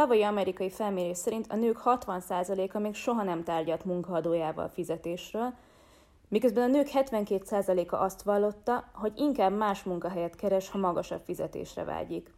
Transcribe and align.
Tavalyi 0.00 0.22
amerikai 0.22 0.70
felmérés 0.70 1.16
szerint 1.16 1.46
a 1.52 1.56
nők 1.56 1.80
60%-a 1.84 2.78
még 2.78 2.94
soha 2.94 3.22
nem 3.22 3.42
tárgyalt 3.42 3.84
munkaadójával 3.84 4.68
fizetésről, 4.68 5.54
miközben 6.28 6.62
a 6.62 6.72
nők 6.72 6.88
72%-a 6.92 7.96
azt 7.96 8.22
vallotta, 8.22 8.90
hogy 8.94 9.12
inkább 9.16 9.56
más 9.56 9.82
munkahelyet 9.82 10.36
keres, 10.36 10.70
ha 10.70 10.78
magasabb 10.78 11.20
fizetésre 11.24 11.84
vágyik. 11.84 12.32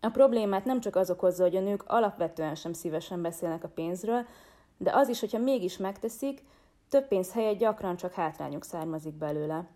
A 0.00 0.08
problémát 0.08 0.64
nem 0.64 0.80
csak 0.80 0.96
az 0.96 1.10
okozza, 1.10 1.42
hogy 1.42 1.56
a 1.56 1.60
nők 1.60 1.82
alapvetően 1.86 2.54
sem 2.54 2.72
szívesen 2.72 3.22
beszélnek 3.22 3.64
a 3.64 3.68
pénzről, 3.74 4.26
de 4.76 4.90
az 4.94 5.08
is, 5.08 5.20
hogyha 5.20 5.38
mégis 5.38 5.76
megteszik, 5.76 6.42
több 6.88 7.08
pénz 7.08 7.32
helyett 7.32 7.58
gyakran 7.58 7.96
csak 7.96 8.12
hátrányuk 8.12 8.64
származik 8.64 9.14
belőle. 9.14 9.66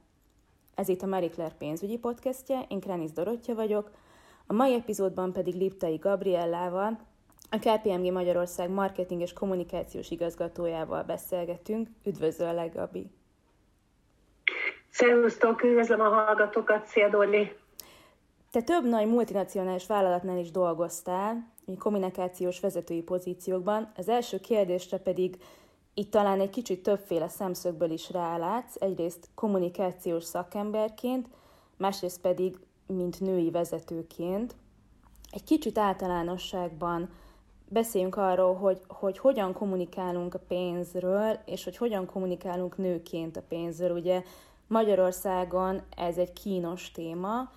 Ez 0.75 0.89
itt 0.89 1.03
a 1.03 1.07
Marie 1.07 1.31
Claire 1.31 1.55
pénzügyi 1.59 1.99
podcastje, 1.99 2.65
én 2.69 2.81
Krenis 2.81 3.13
Dorottya 3.13 3.55
vagyok, 3.55 3.91
a 4.51 4.53
mai 4.53 4.75
epizódban 4.75 5.33
pedig 5.33 5.55
Liptai 5.55 5.97
Gabriellával, 5.97 6.99
a 7.51 7.59
KPMG 7.59 8.13
Magyarország 8.13 8.71
marketing 8.71 9.21
és 9.21 9.33
kommunikációs 9.33 10.11
igazgatójával 10.11 11.03
beszélgetünk. 11.03 11.89
Üdvözöllek, 12.05 12.75
Gabi! 12.75 13.11
Szervusztok, 14.91 15.63
üdvözlöm 15.63 16.01
a 16.01 16.09
hallgatókat, 16.09 16.87
szia 16.87 17.09
Dolly! 17.09 17.57
Te 18.51 18.63
több 18.63 18.85
nagy 18.85 19.07
multinacionális 19.07 19.87
vállalatnál 19.87 20.39
is 20.39 20.51
dolgoztál, 20.51 21.51
kommunikációs 21.79 22.61
vezetői 22.61 23.03
pozíciókban. 23.03 23.93
Az 23.97 24.09
első 24.09 24.41
kérdésre 24.41 24.99
pedig 24.99 25.37
itt 25.95 26.11
talán 26.11 26.41
egy 26.41 26.51
kicsit 26.51 26.83
többféle 26.83 27.29
szemszögből 27.29 27.91
is 27.91 28.11
rálátsz, 28.11 28.75
egyrészt 28.81 29.29
kommunikációs 29.35 30.25
szakemberként, 30.25 31.29
másrészt 31.77 32.21
pedig 32.21 32.57
mint 32.87 33.21
női 33.21 33.51
vezetőként. 33.51 34.55
Egy 35.31 35.45
kicsit 35.45 35.79
általánosságban 35.79 37.09
beszéljünk 37.71 38.17
arról, 38.17 38.55
hogy, 38.55 38.81
hogy 38.89 39.19
hogyan 39.19 39.53
kommunikálunk 39.53 40.35
a 40.35 40.41
pénzről, 40.49 41.39
és 41.45 41.65
hogy 41.65 41.77
hogyan 41.77 42.07
kommunikálunk 42.07 42.77
nőként 42.77 43.37
a 43.37 43.43
pénzről. 43.49 43.97
Ugye 43.97 44.23
Magyarországon 44.67 45.83
ez 45.97 46.17
egy 46.17 46.33
kínos 46.33 46.91
téma, 46.91 47.51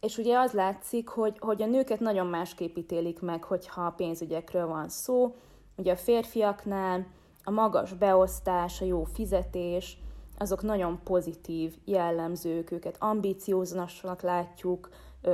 és 0.00 0.18
ugye 0.18 0.38
az 0.38 0.52
látszik, 0.52 1.08
hogy, 1.08 1.36
hogy 1.38 1.62
a 1.62 1.66
nőket 1.66 2.00
nagyon 2.00 2.26
másképp 2.26 2.76
ítélik 2.76 3.20
meg, 3.20 3.44
hogyha 3.44 3.86
a 3.86 3.90
pénzügyekről 3.96 4.66
van 4.66 4.88
szó. 4.88 5.34
Ugye 5.76 5.92
a 5.92 5.96
férfiaknál 5.96 7.06
a 7.44 7.50
magas 7.50 7.92
beosztás, 7.92 8.80
a 8.80 8.84
jó 8.84 9.04
fizetés, 9.04 9.98
azok 10.38 10.62
nagyon 10.62 11.00
pozitív 11.04 11.74
jellemzők, 11.84 12.70
őket 12.70 12.96
ambícióznak 12.98 14.20
látjuk, 14.22 14.88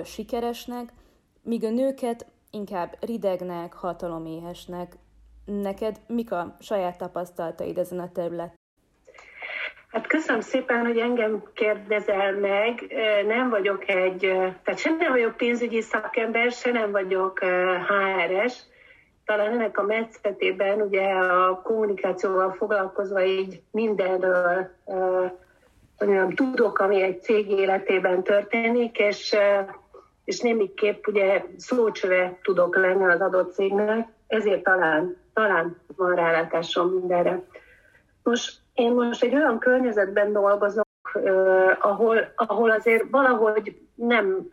sikeresnek, 0.04 0.92
míg 1.42 1.64
a 1.64 1.70
nőket 1.70 2.26
inkább 2.54 2.96
ridegnek, 3.00 3.72
hataloméhesnek. 3.72 4.92
Neked 5.44 5.96
mik 6.06 6.32
a 6.32 6.56
saját 6.60 6.98
tapasztalataid 6.98 7.78
ezen 7.78 7.98
a 7.98 8.12
területen? 8.12 8.62
Hát 9.88 10.06
köszönöm 10.06 10.40
szépen, 10.40 10.86
hogy 10.86 10.98
engem 10.98 11.42
kérdezel 11.54 12.32
meg. 12.32 12.94
Nem 13.26 13.50
vagyok 13.50 13.88
egy, 13.88 14.18
tehát 14.62 14.78
sem 14.78 14.96
nem 14.96 15.12
vagyok 15.12 15.36
pénzügyi 15.36 15.80
szakember, 15.80 16.50
se 16.52 16.70
nem 16.70 16.90
vagyok 16.90 17.38
HRS. 17.88 18.62
Talán 19.24 19.52
ennek 19.52 19.78
a 19.78 19.82
metszetében 19.82 20.80
ugye 20.80 21.08
a 21.12 21.62
kommunikációval 21.62 22.52
foglalkozva 22.52 23.24
így 23.24 23.62
mindenről 23.70 24.70
mondjam, 25.98 26.30
tudok, 26.30 26.78
ami 26.78 27.02
egy 27.02 27.22
cég 27.22 27.50
életében 27.50 28.22
történik, 28.22 28.98
és, 28.98 29.36
és 30.24 30.40
némiképp 30.40 31.06
ugye 31.06 31.44
szócsöve 31.56 32.38
tudok 32.42 32.76
lenni 32.76 33.04
az 33.04 33.20
adott 33.20 33.54
cégnek, 33.54 34.08
ezért 34.26 34.62
talán, 34.62 35.16
talán 35.34 35.76
van 35.96 36.14
rálátásom 36.14 36.88
mindenre. 36.88 37.42
Most 38.22 38.52
én 38.74 38.92
most 38.92 39.22
egy 39.22 39.34
olyan 39.34 39.58
környezetben 39.58 40.32
dolgozok, 40.32 40.84
ahol, 41.80 42.32
ahol 42.34 42.70
azért 42.70 43.04
valahogy 43.10 43.76
nem 43.94 44.48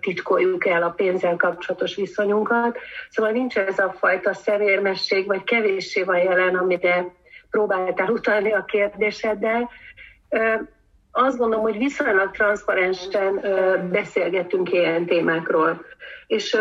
titkoljuk 0.00 0.66
el 0.66 0.82
a 0.82 0.90
pénzzel 0.90 1.36
kapcsolatos 1.36 1.94
viszonyunkat, 1.94 2.78
szóval 3.10 3.32
nincs 3.32 3.58
ez 3.58 3.78
a 3.78 3.94
fajta 3.98 4.34
szemérmesség, 4.34 5.26
vagy 5.26 5.44
kevéssé 5.44 6.02
van 6.02 6.18
jelen, 6.18 6.54
amire 6.54 7.06
próbáltál 7.50 8.10
utalni 8.10 8.52
a 8.52 8.64
kérdéseddel. 8.64 9.70
Azt 11.12 11.38
gondolom, 11.38 11.64
hogy 11.64 11.78
viszonylag 11.78 12.30
transzparensen 12.30 13.40
beszélgetünk 13.90 14.72
ilyen 14.72 15.06
témákról. 15.06 15.84
És 16.26 16.58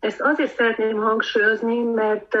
ezt 0.00 0.20
azért 0.20 0.54
szeretném 0.54 0.96
hangsúlyozni, 0.96 1.82
mert 1.82 2.36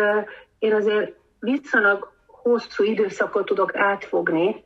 én 0.58 0.74
azért 0.74 1.12
viszonylag 1.40 2.12
hosszú 2.26 2.84
időszakot 2.84 3.44
tudok 3.44 3.76
átfogni, 3.76 4.64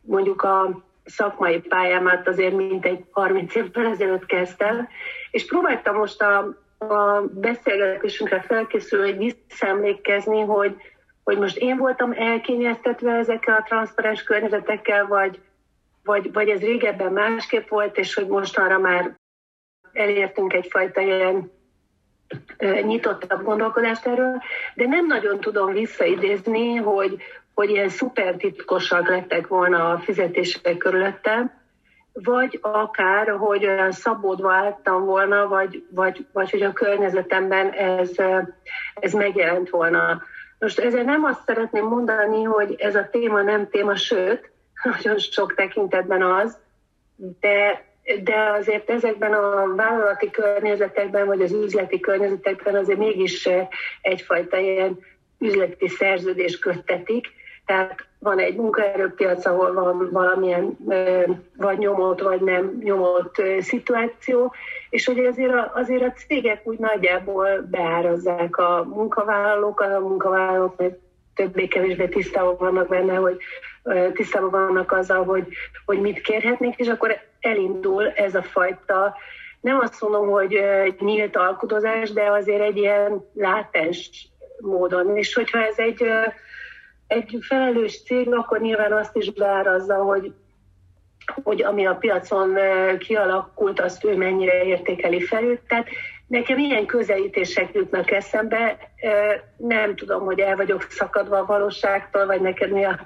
mondjuk 0.00 0.42
a 0.42 0.82
szakmai 1.04 1.60
pályámat 1.60 2.28
azért 2.28 2.56
mintegy 2.56 3.04
30 3.10 3.54
évvel 3.54 3.86
ezelőtt 3.86 4.26
kezdtem, 4.26 4.88
és 5.30 5.46
próbáltam 5.46 5.96
most 5.96 6.22
a, 6.22 6.38
a 6.78 7.20
beszélgetésünkre 7.20 8.40
felkészülni, 8.40 9.10
hogy 9.10 9.34
visszaemlékezni, 9.48 10.40
hogy, 10.40 10.76
hogy 11.24 11.38
most 11.38 11.56
én 11.56 11.76
voltam 11.76 12.12
elkényeztetve 12.12 13.12
ezekkel 13.12 13.54
a 13.54 13.62
transzparens 13.62 14.22
környezetekkel, 14.22 15.06
vagy, 15.06 15.40
vagy, 16.08 16.32
vagy 16.32 16.48
ez 16.48 16.60
régebben 16.60 17.12
másképp 17.12 17.68
volt, 17.68 17.98
és 17.98 18.14
hogy 18.14 18.26
mostanra 18.26 18.78
már 18.78 19.14
elértünk 19.92 20.52
egyfajta 20.52 21.00
ilyen 21.00 21.50
nyitottabb 22.82 23.42
gondolkodást 23.42 24.06
erről, 24.06 24.42
de 24.74 24.86
nem 24.86 25.06
nagyon 25.06 25.40
tudom 25.40 25.72
visszaidézni, 25.72 26.74
hogy, 26.74 27.16
hogy 27.54 27.70
ilyen 27.70 27.88
szuper 27.88 28.34
titkosak 28.34 29.08
lettek 29.08 29.46
volna 29.46 29.90
a 29.90 29.98
fizetések 29.98 30.76
körülöttem, 30.76 31.52
vagy 32.12 32.58
akár, 32.62 33.28
hogy 33.28 33.66
olyan 33.66 33.92
szabódva 33.92 34.52
álltam 34.52 35.04
volna, 35.04 35.48
vagy, 35.48 35.86
vagy, 35.90 36.26
vagy 36.32 36.50
hogy 36.50 36.62
a 36.62 36.72
környezetemben 36.72 37.70
ez, 37.70 38.10
ez 38.94 39.12
megjelent 39.12 39.70
volna. 39.70 40.22
Most 40.58 40.78
ezzel 40.78 41.02
nem 41.02 41.24
azt 41.24 41.44
szeretném 41.46 41.84
mondani, 41.84 42.42
hogy 42.42 42.74
ez 42.78 42.94
a 42.94 43.08
téma 43.10 43.42
nem 43.42 43.68
téma, 43.68 43.96
sőt, 43.96 44.50
nagyon 44.82 45.18
sok 45.18 45.54
tekintetben 45.54 46.22
az, 46.22 46.58
de 47.40 47.86
de 48.22 48.50
azért 48.58 48.90
ezekben 48.90 49.32
a 49.32 49.74
vállalati 49.74 50.30
környezetekben, 50.30 51.26
vagy 51.26 51.40
az 51.40 51.52
üzleti 51.52 52.00
környezetekben 52.00 52.74
azért 52.74 52.98
mégis 52.98 53.48
egyfajta 54.02 54.56
ilyen 54.56 54.98
üzleti 55.38 55.88
szerződés 55.88 56.58
köttetik. 56.58 57.26
Tehát 57.66 58.06
van 58.18 58.38
egy 58.38 58.56
munkaerőpiac, 58.56 59.46
ahol 59.46 59.72
van 59.72 60.08
valamilyen 60.12 60.76
vagy 61.56 61.78
nyomott, 61.78 62.20
vagy 62.20 62.40
nem 62.40 62.78
nyomott 62.82 63.42
szituáció, 63.60 64.54
és 64.90 65.06
hogy 65.06 65.18
azért 65.18 65.52
a, 65.52 65.72
azért 65.74 66.02
a 66.02 66.12
cégek 66.12 66.60
úgy 66.64 66.78
nagyjából 66.78 67.66
beárazzák 67.70 68.56
a 68.56 68.84
munkavállalókat, 68.84 69.92
a 69.92 70.00
munkavállalók 70.00 70.82
többé-kevésbé 71.34 72.06
tisztában 72.06 72.56
vannak 72.58 72.88
benne, 72.88 73.14
hogy 73.14 73.36
tisztában 74.12 74.50
vannak 74.50 74.92
azzal, 74.92 75.24
hogy, 75.24 75.46
hogy 75.84 76.00
mit 76.00 76.20
kérhetnék, 76.20 76.78
és 76.78 76.88
akkor 76.88 77.20
elindul 77.40 78.08
ez 78.08 78.34
a 78.34 78.42
fajta, 78.42 79.16
nem 79.60 79.78
azt 79.78 80.00
mondom, 80.00 80.28
hogy 80.30 80.60
nyílt 80.98 81.36
alkudozás, 81.36 82.12
de 82.12 82.30
azért 82.30 82.62
egy 82.62 82.76
ilyen 82.76 83.24
látens 83.34 84.28
módon. 84.58 85.16
És 85.16 85.34
hogyha 85.34 85.58
ez 85.66 85.78
egy, 85.78 86.04
egy 87.06 87.38
felelős 87.40 88.02
cég, 88.02 88.34
akkor 88.34 88.60
nyilván 88.60 88.92
azt 88.92 89.16
is 89.16 89.32
beárazza, 89.32 89.94
hogy 89.94 90.32
hogy 91.42 91.62
ami 91.62 91.86
a 91.86 91.94
piacon 91.94 92.54
kialakult, 92.98 93.80
azt 93.80 94.04
ő 94.04 94.16
mennyire 94.16 94.64
értékeli 94.64 95.20
felül. 95.20 95.60
Tehát 95.68 95.88
Nekem 96.28 96.58
ilyen 96.58 96.86
közelítések 96.86 97.74
jutnak 97.74 98.10
eszembe, 98.10 98.78
nem 99.56 99.96
tudom, 99.96 100.24
hogy 100.24 100.40
el 100.40 100.56
vagyok 100.56 100.86
szakadva 100.90 101.38
a 101.38 101.46
valóságtól, 101.46 102.26
vagy 102.26 102.40
neked 102.40 102.70
mi 102.70 102.84
a 102.84 103.00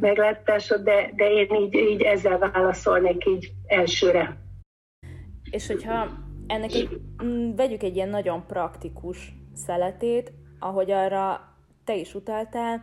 meglátásod, 0.00 0.82
de, 0.82 1.10
de 1.14 1.30
én 1.30 1.54
így, 1.54 1.74
így 1.74 2.02
ezzel 2.02 2.38
válaszolnék 2.38 3.26
így 3.26 3.52
elsőre. 3.66 4.36
És 5.50 5.66
hogyha 5.66 6.08
ennek 6.46 6.72
egy, 6.72 7.00
mm, 7.24 7.54
vegyük 7.54 7.82
egy 7.82 7.96
ilyen 7.96 8.08
nagyon 8.08 8.46
praktikus 8.46 9.32
szeletét, 9.54 10.32
ahogy 10.58 10.90
arra 10.90 11.54
te 11.84 11.94
is 11.94 12.14
utaltál, 12.14 12.82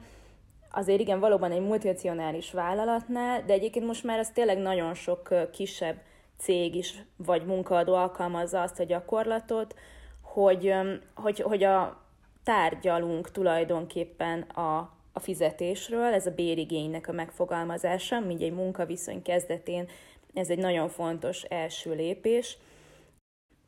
azért 0.72 1.00
igen, 1.00 1.20
valóban 1.20 1.52
egy 1.52 1.62
multinacionális 1.62 2.52
vállalatnál, 2.52 3.44
de 3.46 3.54
egyébként 3.54 3.86
most 3.86 4.04
már 4.04 4.20
az 4.20 4.30
tényleg 4.30 4.58
nagyon 4.58 4.94
sok 4.94 5.50
kisebb 5.52 5.96
cég 6.38 6.76
is, 6.76 7.04
vagy 7.18 7.46
munkaadó 7.46 7.94
alkalmazza 7.94 8.62
azt 8.62 8.80
a 8.80 8.84
gyakorlatot, 8.84 9.76
hogy, 10.22 10.74
hogy, 11.16 11.40
hogy 11.40 11.64
a 11.64 12.04
tárgyalunk 12.44 13.32
tulajdonképpen 13.32 14.42
a, 14.42 14.78
a 15.14 15.20
fizetésről, 15.20 16.14
ez 16.14 16.26
a 16.26 16.32
bérigénynek 16.32 17.08
a 17.08 17.12
megfogalmazása, 17.12 18.20
mint 18.20 18.42
egy 18.42 18.54
munkaviszony 18.54 19.22
kezdetén, 19.22 19.88
ez 20.34 20.50
egy 20.50 20.58
nagyon 20.58 20.90
fontos 20.90 21.44
első 21.44 21.96
lépés, 21.96 22.58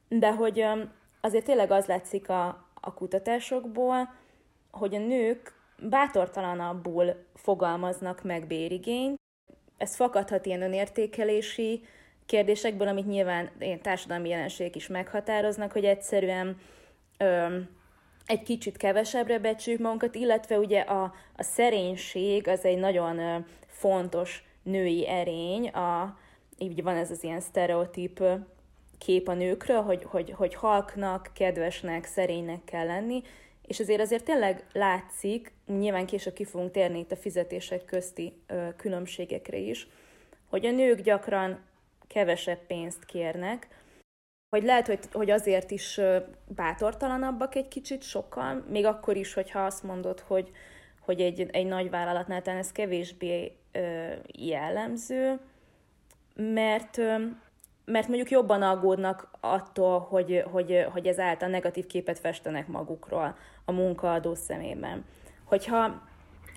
de 0.10 0.34
hogy 0.34 0.66
azért 1.22 1.46
tényleg 1.46 1.72
az 1.72 1.86
látszik 1.86 2.30
a, 2.30 2.48
a 2.82 2.94
kutatásokból, 2.94 4.14
hogy 4.72 4.96
a 4.96 5.00
nők 5.00 5.54
bátortalanabbul 5.82 7.26
fogalmaznak 7.36 8.24
meg 8.24 8.48
bérigényt. 8.48 9.16
Ez 9.78 9.96
fakadhat 9.96 10.46
ilyen 10.46 10.62
önértékelési 10.62 11.84
kérdésekből, 12.28 12.88
amit 12.88 13.08
nyilván 13.08 13.50
társadalmi 13.82 14.30
jelenségek 14.30 14.76
is 14.76 14.88
meghatároznak, 14.88 15.72
hogy 15.72 15.86
egyszerűen 15.86 16.60
ö, 17.18 17.58
egy 18.26 18.44
kicsit 18.44 18.78
kevesebbre 18.78 19.40
becsüljük 19.40 19.82
magunkat, 19.82 20.16
illetve 20.16 20.58
ugye 20.58 20.80
a, 20.80 21.14
a 21.36 21.44
szerénység 21.44 22.48
az 22.48 22.66
egy 22.66 22.78
nagyon 22.78 23.20
ö, 23.20 23.38
fontos 23.68 24.44
női 24.64 25.08
erény, 25.08 25.68
a, 25.68 26.18
így 26.58 26.84
van 26.84 26.96
ez 26.96 27.12
az 27.12 27.24
ilyen 27.24 27.40
sztereotíp 27.40 28.24
kép 28.98 29.28
a 29.28 29.34
nőkről, 29.34 29.82
hogy, 29.82 30.04
hogy, 30.04 30.32
hogy 30.32 30.56
halknak, 30.56 31.30
kedvesnek, 31.34 32.06
szerénynek 32.06 32.64
kell 32.64 32.86
lenni, 32.86 33.22
és 33.68 33.80
azért 33.80 34.02
azért 34.02 34.24
tényleg 34.24 34.68
látszik, 34.74 35.52
nyilván 35.68 36.06
később 36.06 36.34
ki 36.34 36.44
fogunk 36.44 36.72
térni 36.72 37.00
itt 37.00 37.12
a 37.12 37.16
fizetések 37.16 37.86
közti 37.86 38.34
ö, 38.48 38.68
különbségekre 38.76 39.58
is, 39.58 39.88
hogy 40.50 40.66
a 40.66 40.72
nők 40.72 41.02
gyakran 41.02 41.60
kevesebb 42.08 42.60
pénzt 42.68 43.06
kérnek, 43.06 43.68
hogy 44.50 44.64
lehet, 44.64 44.88
hogy, 44.88 45.00
hogy 45.12 45.30
azért 45.30 45.72
is 45.72 46.00
bátortalanabbak 46.48 47.56
egy 47.56 47.68
kicsit 47.68 48.04
sokkal, 48.04 48.64
még 48.70 48.86
akkor 48.86 49.16
is, 49.16 49.34
hogyha 49.34 49.66
azt 49.66 49.84
mondod, 49.84 50.20
hogy, 50.20 50.52
hogy 51.02 51.22
egy, 51.22 51.50
egy 51.52 51.66
nagy 51.66 51.90
vállalatnál 51.90 52.42
talán 52.42 52.60
ez 52.60 52.72
kevésbé 52.72 53.58
ö, 53.72 54.12
jellemző, 54.34 55.40
mert, 56.36 56.98
ö, 56.98 57.16
mert 57.86 58.08
mondjuk 58.08 58.30
jobban 58.30 58.62
aggódnak 58.62 59.30
attól, 59.40 60.00
hogy, 60.00 60.44
hogy, 60.52 60.86
hogy 60.92 61.08
ezáltal 61.08 61.50
negatív 61.50 61.86
képet 61.86 62.20
festenek 62.20 62.68
magukról 62.68 63.38
a 63.66 63.72
munkaadó 63.72 64.36
szemében. 64.36 65.06
Hogyha 65.44 66.02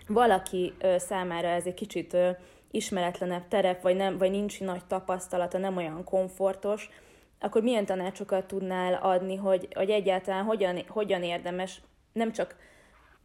valaki 0.07 0.73
ö, 0.79 0.99
számára 0.99 1.49
ez 1.49 1.67
egy 1.67 1.75
kicsit 1.75 2.13
ö, 2.13 2.31
ismeretlenebb 2.71 3.49
terep, 3.49 3.83
vagy, 3.83 3.97
nem, 3.97 4.19
vagy 4.19 4.31
nincs 4.31 4.61
nagy 4.61 4.85
tapasztalata, 4.85 5.59
nem 5.59 5.77
olyan 5.77 6.05
komfortos, 6.05 6.91
akkor 7.39 7.63
milyen 7.63 7.87
tanácsokat 7.87 8.47
tudnál 8.47 8.95
adni, 8.95 9.37
hogy, 9.37 9.69
hogy 9.75 9.91
egyáltalán 9.91 10.45
hogyan, 10.45 10.83
hogyan 10.89 11.23
érdemes 11.23 11.81
nem 12.13 12.33
csak 12.33 12.57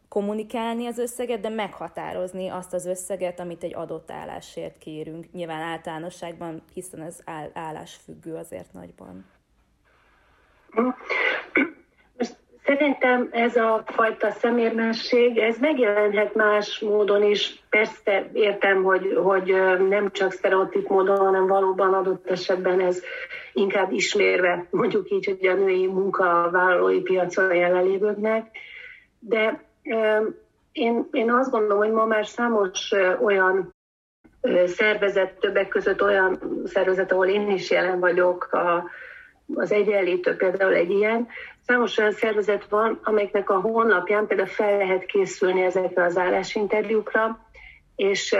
kommunikálni 0.07 0.85
az 0.85 0.97
összeget, 0.97 1.39
de 1.39 1.49
meghatározni 1.49 2.47
azt 2.47 2.73
az 2.73 2.85
összeget, 2.85 3.39
amit 3.39 3.63
egy 3.63 3.75
adott 3.75 4.11
állásért 4.11 4.77
kérünk. 4.77 5.31
Nyilván 5.31 5.61
általánosságban, 5.61 6.63
hiszen 6.73 7.01
ez 7.01 7.19
áll, 7.25 7.49
állásfüggő 7.53 8.35
azért 8.35 8.73
nagyban. 8.73 9.25
Szerintem 12.65 13.29
ez 13.31 13.55
a 13.55 13.83
fajta 13.85 14.31
szemérmesség, 14.31 15.37
ez 15.37 15.57
megjelenhet 15.57 16.35
más 16.35 16.79
módon 16.79 17.23
is. 17.23 17.63
Persze 17.69 18.29
értem, 18.33 18.83
hogy, 18.83 19.19
hogy 19.23 19.55
nem 19.89 20.11
csak 20.11 20.31
sztereotíp 20.31 20.87
módon, 20.87 21.17
hanem 21.17 21.47
valóban 21.47 21.93
adott 21.93 22.29
esetben 22.29 22.79
ez 22.79 23.01
inkább 23.53 23.91
ismérve, 23.91 24.67
mondjuk 24.69 25.11
így, 25.11 25.25
hogy 25.25 25.47
a 25.47 25.53
női 25.53 25.87
munkavállalói 25.87 27.01
piacon 27.01 27.55
jelenlévőknek. 27.55 28.57
De 29.19 29.63
én, 30.71 31.07
én 31.11 31.31
azt 31.31 31.51
gondolom, 31.51 31.77
hogy 31.77 31.91
ma 31.91 32.05
már 32.05 32.25
számos 32.25 32.91
olyan 33.21 33.73
szervezet, 34.65 35.39
többek 35.39 35.67
között 35.67 36.01
olyan 36.01 36.61
szervezet, 36.65 37.11
ahol 37.11 37.27
én 37.27 37.49
is 37.49 37.71
jelen 37.71 37.99
vagyok, 37.99 38.49
a, 38.51 38.89
az 39.55 39.71
egyenlítő 39.71 40.35
például 40.35 40.73
egy 40.73 40.89
ilyen, 40.91 41.27
Számos 41.65 41.97
olyan 41.97 42.11
szervezet 42.11 42.65
van, 42.69 42.99
amelyeknek 43.03 43.49
a 43.49 43.59
honlapján 43.59 44.27
például 44.27 44.47
fel 44.47 44.77
lehet 44.77 45.05
készülni 45.05 45.61
ezekre 45.61 46.03
az 46.03 46.17
állásinterjúkra, 46.17 47.39
és 47.95 48.35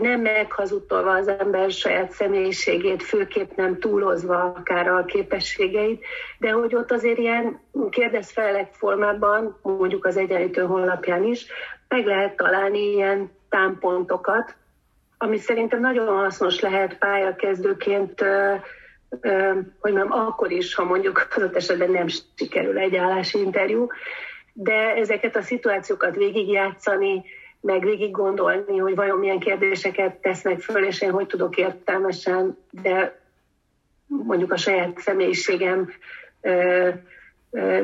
nem 0.00 0.20
meghazudtolva 0.20 1.10
az 1.10 1.28
ember 1.28 1.70
saját 1.70 2.10
személyiségét, 2.10 3.02
főképp 3.02 3.50
nem 3.56 3.78
túlozva 3.78 4.42
akár 4.42 4.88
a 4.88 5.04
képességeit, 5.04 6.04
de 6.38 6.50
hogy 6.50 6.74
ott 6.74 6.90
azért 6.90 7.18
ilyen 7.18 7.60
kérdezfelelek 7.90 8.72
formában, 8.72 9.58
mondjuk 9.62 10.04
az 10.04 10.16
egyenlítő 10.16 10.62
honlapján 10.62 11.24
is, 11.24 11.46
meg 11.88 12.06
lehet 12.06 12.36
találni 12.36 12.92
ilyen 12.92 13.30
támpontokat, 13.48 14.54
ami 15.18 15.38
szerintem 15.38 15.80
nagyon 15.80 16.06
hasznos 16.06 16.60
lehet 16.60 16.98
pályakezdőként 16.98 18.24
hogy 19.80 19.92
nem 19.92 20.12
akkor 20.12 20.50
is, 20.50 20.74
ha 20.74 20.84
mondjuk 20.84 21.28
az 21.36 21.54
esetben 21.54 21.90
nem 21.90 22.06
sikerül 22.34 22.78
egy 22.78 22.96
állásinterjú, 22.96 23.86
de 24.52 24.94
ezeket 24.94 25.36
a 25.36 25.42
szituációkat 25.42 26.16
végigjátszani, 26.16 27.24
meg 27.60 27.84
végig 27.84 28.10
gondolni, 28.10 28.76
hogy 28.76 28.94
vajon 28.94 29.18
milyen 29.18 29.38
kérdéseket 29.38 30.14
tesznek 30.14 30.60
föl, 30.60 30.84
és 30.84 31.00
én 31.00 31.10
hogy 31.10 31.26
tudok 31.26 31.56
értelmesen, 31.56 32.58
de 32.70 33.20
mondjuk 34.06 34.52
a 34.52 34.56
saját 34.56 34.98
személyiségem 34.98 35.90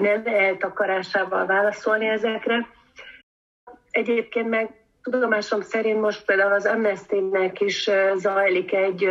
nem 0.00 0.22
eltakarásával 0.24 1.46
válaszolni 1.46 2.06
ezekre. 2.06 2.66
Egyébként 3.90 4.48
meg 4.48 4.70
tudomásom 5.02 5.60
szerint 5.60 6.00
most 6.00 6.24
például 6.24 6.52
az 6.52 6.66
Amnesty-nek 6.66 7.60
is 7.60 7.90
zajlik 8.16 8.72
egy 8.72 9.08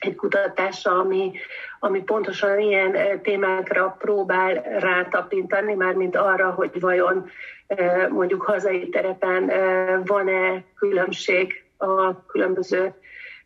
egy 0.00 0.14
kutatása, 0.14 0.90
ami, 0.90 1.32
ami 1.80 2.02
pontosan 2.02 2.58
ilyen 2.58 2.94
eh, 2.94 3.18
témákra 3.22 3.96
próbál 3.98 4.54
rátapintani, 4.78 5.74
mármint 5.74 6.16
arra, 6.16 6.50
hogy 6.50 6.80
vajon 6.80 7.30
eh, 7.66 8.08
mondjuk 8.08 8.42
hazai 8.42 8.88
terepen 8.88 9.50
eh, 9.50 10.00
van-e 10.04 10.64
különbség 10.74 11.64
a 11.76 12.26
különböző 12.26 12.94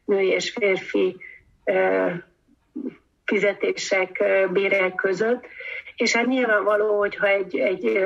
női 0.05 0.29
és 0.29 0.51
férfi 0.51 1.17
fizetések, 3.25 4.25
bérek 4.53 4.95
között. 4.95 5.47
És 5.97 6.17
hát 6.17 6.27
nyilvánvaló, 6.27 6.99
hogyha 6.99 7.27
egy, 7.27 7.57
egy, 7.57 8.05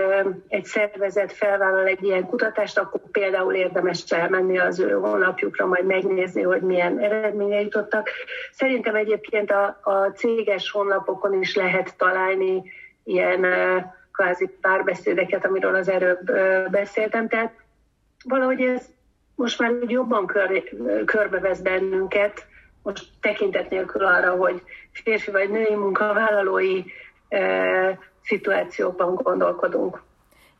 egy 0.49 0.64
szervezet 0.64 1.33
felvállal 1.33 1.87
egy 1.87 2.02
ilyen 2.02 2.26
kutatást, 2.26 2.78
akkor 2.78 3.00
például 3.11 3.54
érdemes 3.54 4.04
elmenni 4.09 4.59
az 4.59 4.80
ő 4.80 4.90
honlapjukra, 4.90 5.66
majd 5.66 5.85
megnézni, 5.85 6.42
hogy 6.42 6.61
milyen 6.61 6.99
eredménye 6.99 7.61
jutottak. 7.61 8.09
Szerintem 8.52 8.95
egyébként 8.95 9.50
a, 9.50 9.78
a 9.83 10.12
céges 10.14 10.71
honlapokon 10.71 11.40
is 11.40 11.54
lehet 11.54 11.97
találni 11.97 12.62
ilyen 13.04 13.47
kvázi 14.12 14.47
párbeszédeket, 14.61 15.45
amiről 15.45 15.75
az 15.75 15.88
előbb 15.88 16.33
beszéltem. 16.71 17.28
Tehát 17.28 17.52
valahogy 18.25 18.61
ez 18.61 18.87
most 19.35 19.59
már 19.59 19.73
jobban 19.87 20.26
kör, 20.26 20.62
körbevesz 21.04 21.61
bennünket, 21.61 22.47
most 22.83 23.04
tekintet 23.21 23.71
nélkül 23.71 24.04
arra, 24.04 24.30
hogy 24.30 24.62
férfi 24.92 25.30
vagy 25.30 25.50
női 25.50 25.75
munkavállalói 25.75 26.83
szituációkban 28.23 29.14
gondolkodunk. 29.14 30.02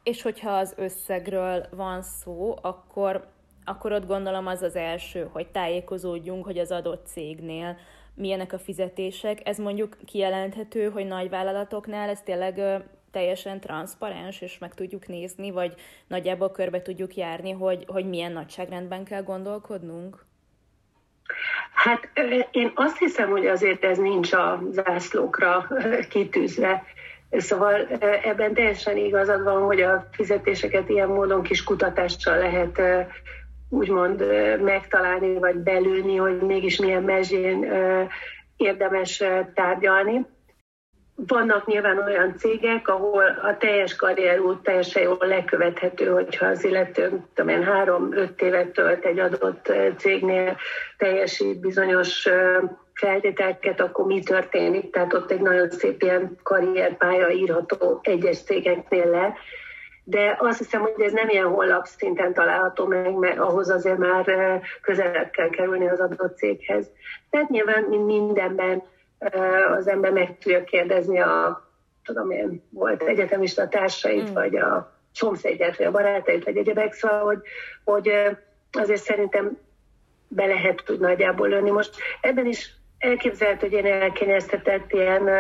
És 0.03 0.23
hogyha 0.23 0.51
az 0.51 0.75
összegről 0.77 1.67
van 1.71 2.03
szó, 2.03 2.57
akkor, 2.63 3.27
akkor 3.65 3.93
ott 3.93 4.07
gondolom 4.07 4.47
az 4.47 4.63
az 4.63 4.77
első, 4.77 5.29
hogy 5.33 5.49
tájékozódjunk, 5.49 6.45
hogy 6.45 6.59
az 6.59 6.71
adott 6.71 7.07
cégnél 7.07 7.77
milyenek 8.15 8.53
a 8.53 8.59
fizetések. 8.59 9.49
Ez 9.49 9.59
mondjuk 9.59 9.97
kijelenthető, 10.05 10.91
hogy 10.91 11.07
nagy 11.07 11.31
vállalatoknál 11.31 12.09
ez 12.09 12.23
tényleg 12.23 12.83
teljesen 13.11 13.61
transzparens, 13.61 14.41
és 14.41 14.59
meg 14.59 14.75
tudjuk 14.75 15.07
nézni, 15.07 15.51
vagy 15.51 15.75
nagyjából 16.07 16.51
körbe 16.51 16.83
tudjuk 16.83 17.17
járni, 17.17 17.51
hogy, 17.51 17.85
hogy 17.89 18.09
milyen 18.09 18.33
nagyságrendben 18.33 19.05
kell 19.05 19.23
gondolkodnunk? 19.23 20.27
Hát 21.73 22.09
én 22.51 22.73
azt 22.75 22.99
hiszem, 22.99 23.31
hogy 23.31 23.47
azért 23.47 23.85
ez 23.85 23.99
nincs 23.99 24.33
a 24.33 24.63
zászlókra 24.71 25.67
kitűzve. 26.11 26.85
Szóval 27.31 27.87
ebben 28.23 28.55
teljesen 28.55 28.97
igazad 28.97 29.43
van, 29.43 29.63
hogy 29.63 29.81
a 29.81 30.09
fizetéseket 30.13 30.89
ilyen 30.89 31.09
módon 31.09 31.43
kis 31.43 31.65
kutatással 31.65 32.39
lehet 32.39 32.81
úgymond 33.69 34.25
megtalálni, 34.63 35.39
vagy 35.39 35.57
belőni, 35.57 36.17
hogy 36.17 36.41
mégis 36.41 36.79
milyen 36.79 37.03
mezsén 37.03 37.73
érdemes 38.57 39.23
tárgyalni. 39.55 40.27
Vannak 41.27 41.67
nyilván 41.67 41.99
olyan 41.99 42.37
cégek, 42.37 42.89
ahol 42.89 43.25
a 43.43 43.57
teljes 43.57 43.97
karrierút 43.97 44.63
teljesen 44.63 45.03
jól 45.03 45.19
lekövethető, 45.21 46.07
hogyha 46.07 46.47
az 46.47 46.65
illető 46.65 47.21
tudom 47.35 47.63
három-öt 47.63 48.43
évet 48.43 48.69
tölt 48.69 49.05
egy 49.05 49.19
adott 49.19 49.73
cégnél, 49.97 50.57
teljesít 50.97 51.61
bizonyos 51.61 52.29
feltételeket, 52.95 53.81
akkor 53.81 54.07
mi 54.07 54.21
történik. 54.23 54.91
Tehát 54.91 55.15
ott 55.15 55.31
egy 55.31 55.41
nagyon 55.41 55.71
szép 55.71 56.03
ilyen 56.03 56.39
karrierpálya 56.43 57.31
írható 57.31 58.01
egyes 58.03 58.43
cégeknél 58.43 59.11
le. 59.11 59.35
De 60.05 60.37
azt 60.39 60.59
hiszem, 60.59 60.81
hogy 60.81 61.01
ez 61.01 61.13
nem 61.13 61.29
ilyen 61.29 61.49
hollap 61.49 61.87
szinten 61.87 62.35
található 62.35 62.87
meg, 62.87 63.15
mert 63.15 63.39
ahhoz 63.39 63.71
azért 63.71 63.99
már 63.99 64.61
közelebb 64.83 65.31
kell 65.31 65.49
kerülni 65.51 65.89
az 65.89 66.01
adott 66.01 66.37
céghez. 66.37 66.91
Tehát 67.31 67.49
nyilván 67.49 67.83
mindenben 67.83 68.83
az 69.77 69.89
ember 69.89 70.13
meg 70.13 70.39
tudja 70.39 70.65
kérdezni 70.65 71.21
a 71.21 71.67
tudom 72.05 72.31
én, 72.31 72.63
volt 72.71 73.03
egyetemista 73.03 73.69
társait, 73.69 74.31
mm. 74.31 74.33
vagy 74.33 74.57
a 74.57 74.93
szomszédját, 75.13 75.77
vagy 75.77 75.87
a 75.87 75.91
barátait, 75.91 76.45
vagy 76.45 76.57
egyebek, 76.57 76.93
szóval, 76.93 77.25
hogy, 77.25 77.41
hogy 77.85 78.13
azért 78.73 79.03
szerintem 79.03 79.59
be 80.29 80.47
lehet 80.47 80.83
tud 80.85 81.01
nagyjából 81.01 81.49
lőni. 81.49 81.71
Most 81.71 81.97
ebben 82.21 82.47
is 82.47 82.75
elképzelhető, 82.99 83.69
hogy 83.69 83.85
én 83.85 83.93
elkényeztetett 83.93 84.93
ilyen 84.93 85.31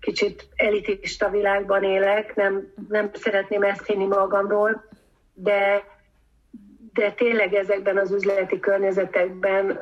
kicsit 0.00 0.48
elitista 0.56 1.30
világban 1.30 1.84
élek, 1.84 2.34
nem, 2.34 2.72
nem 2.88 3.10
szeretném 3.12 3.62
ezt 3.62 3.86
hinni 3.86 4.06
magamról, 4.06 4.84
de, 5.34 5.82
de 6.94 7.12
tényleg 7.12 7.54
ezekben 7.54 7.98
az 7.98 8.12
üzleti 8.12 8.60
környezetekben 8.60 9.78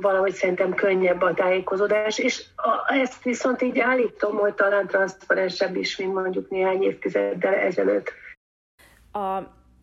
valahogy 0.00 0.32
szerintem 0.32 0.74
könnyebb 0.74 1.22
a 1.22 1.34
tájékozódás, 1.34 2.18
és 2.18 2.44
a, 2.56 2.92
ezt 2.94 3.22
viszont 3.22 3.62
így 3.62 3.78
állítom, 3.78 4.36
hogy 4.36 4.54
talán 4.54 4.86
transzparensebb 4.86 5.76
is, 5.76 5.96
mint 5.96 6.14
mondjuk 6.14 6.50
néhány 6.50 6.82
évtizeddel 6.82 7.54
ezelőtt. 7.54 8.12
A 9.12 9.38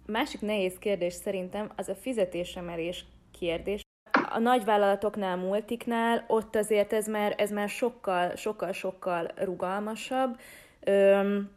másik 0.06 0.42
nehéz 0.42 0.78
kérdés 0.80 1.14
szerintem 1.14 1.72
az 1.76 1.90
a 1.90 1.96
fizetésemelés 1.96 3.06
kérdés. 3.40 3.82
A 4.30 4.40
nagyvállalatoknál, 4.40 5.38
multiknál 5.38 6.26
ott 6.28 6.56
azért 6.56 6.94
ez 6.94 7.08
már, 7.08 7.34
ez 7.38 7.52
már 7.52 7.70
sokkal, 7.70 8.36
sokkal, 8.36 8.72
sokkal 8.72 9.32
rugalmasabb, 9.36 10.38
Öm, 10.86 11.50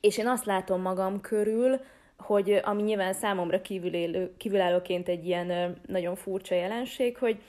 és 0.00 0.18
én 0.18 0.26
azt 0.26 0.44
látom 0.44 0.80
magam 0.80 1.20
körül, 1.20 1.80
hogy 2.22 2.60
ami 2.62 2.82
nyilván 2.82 3.12
számomra 3.12 3.62
kívülélő, 3.62 4.34
kívülállóként 4.36 5.08
egy 5.08 5.26
ilyen 5.26 5.76
nagyon 5.86 6.14
furcsa 6.14 6.54
jelenség, 6.54 7.16
hogy, 7.16 7.42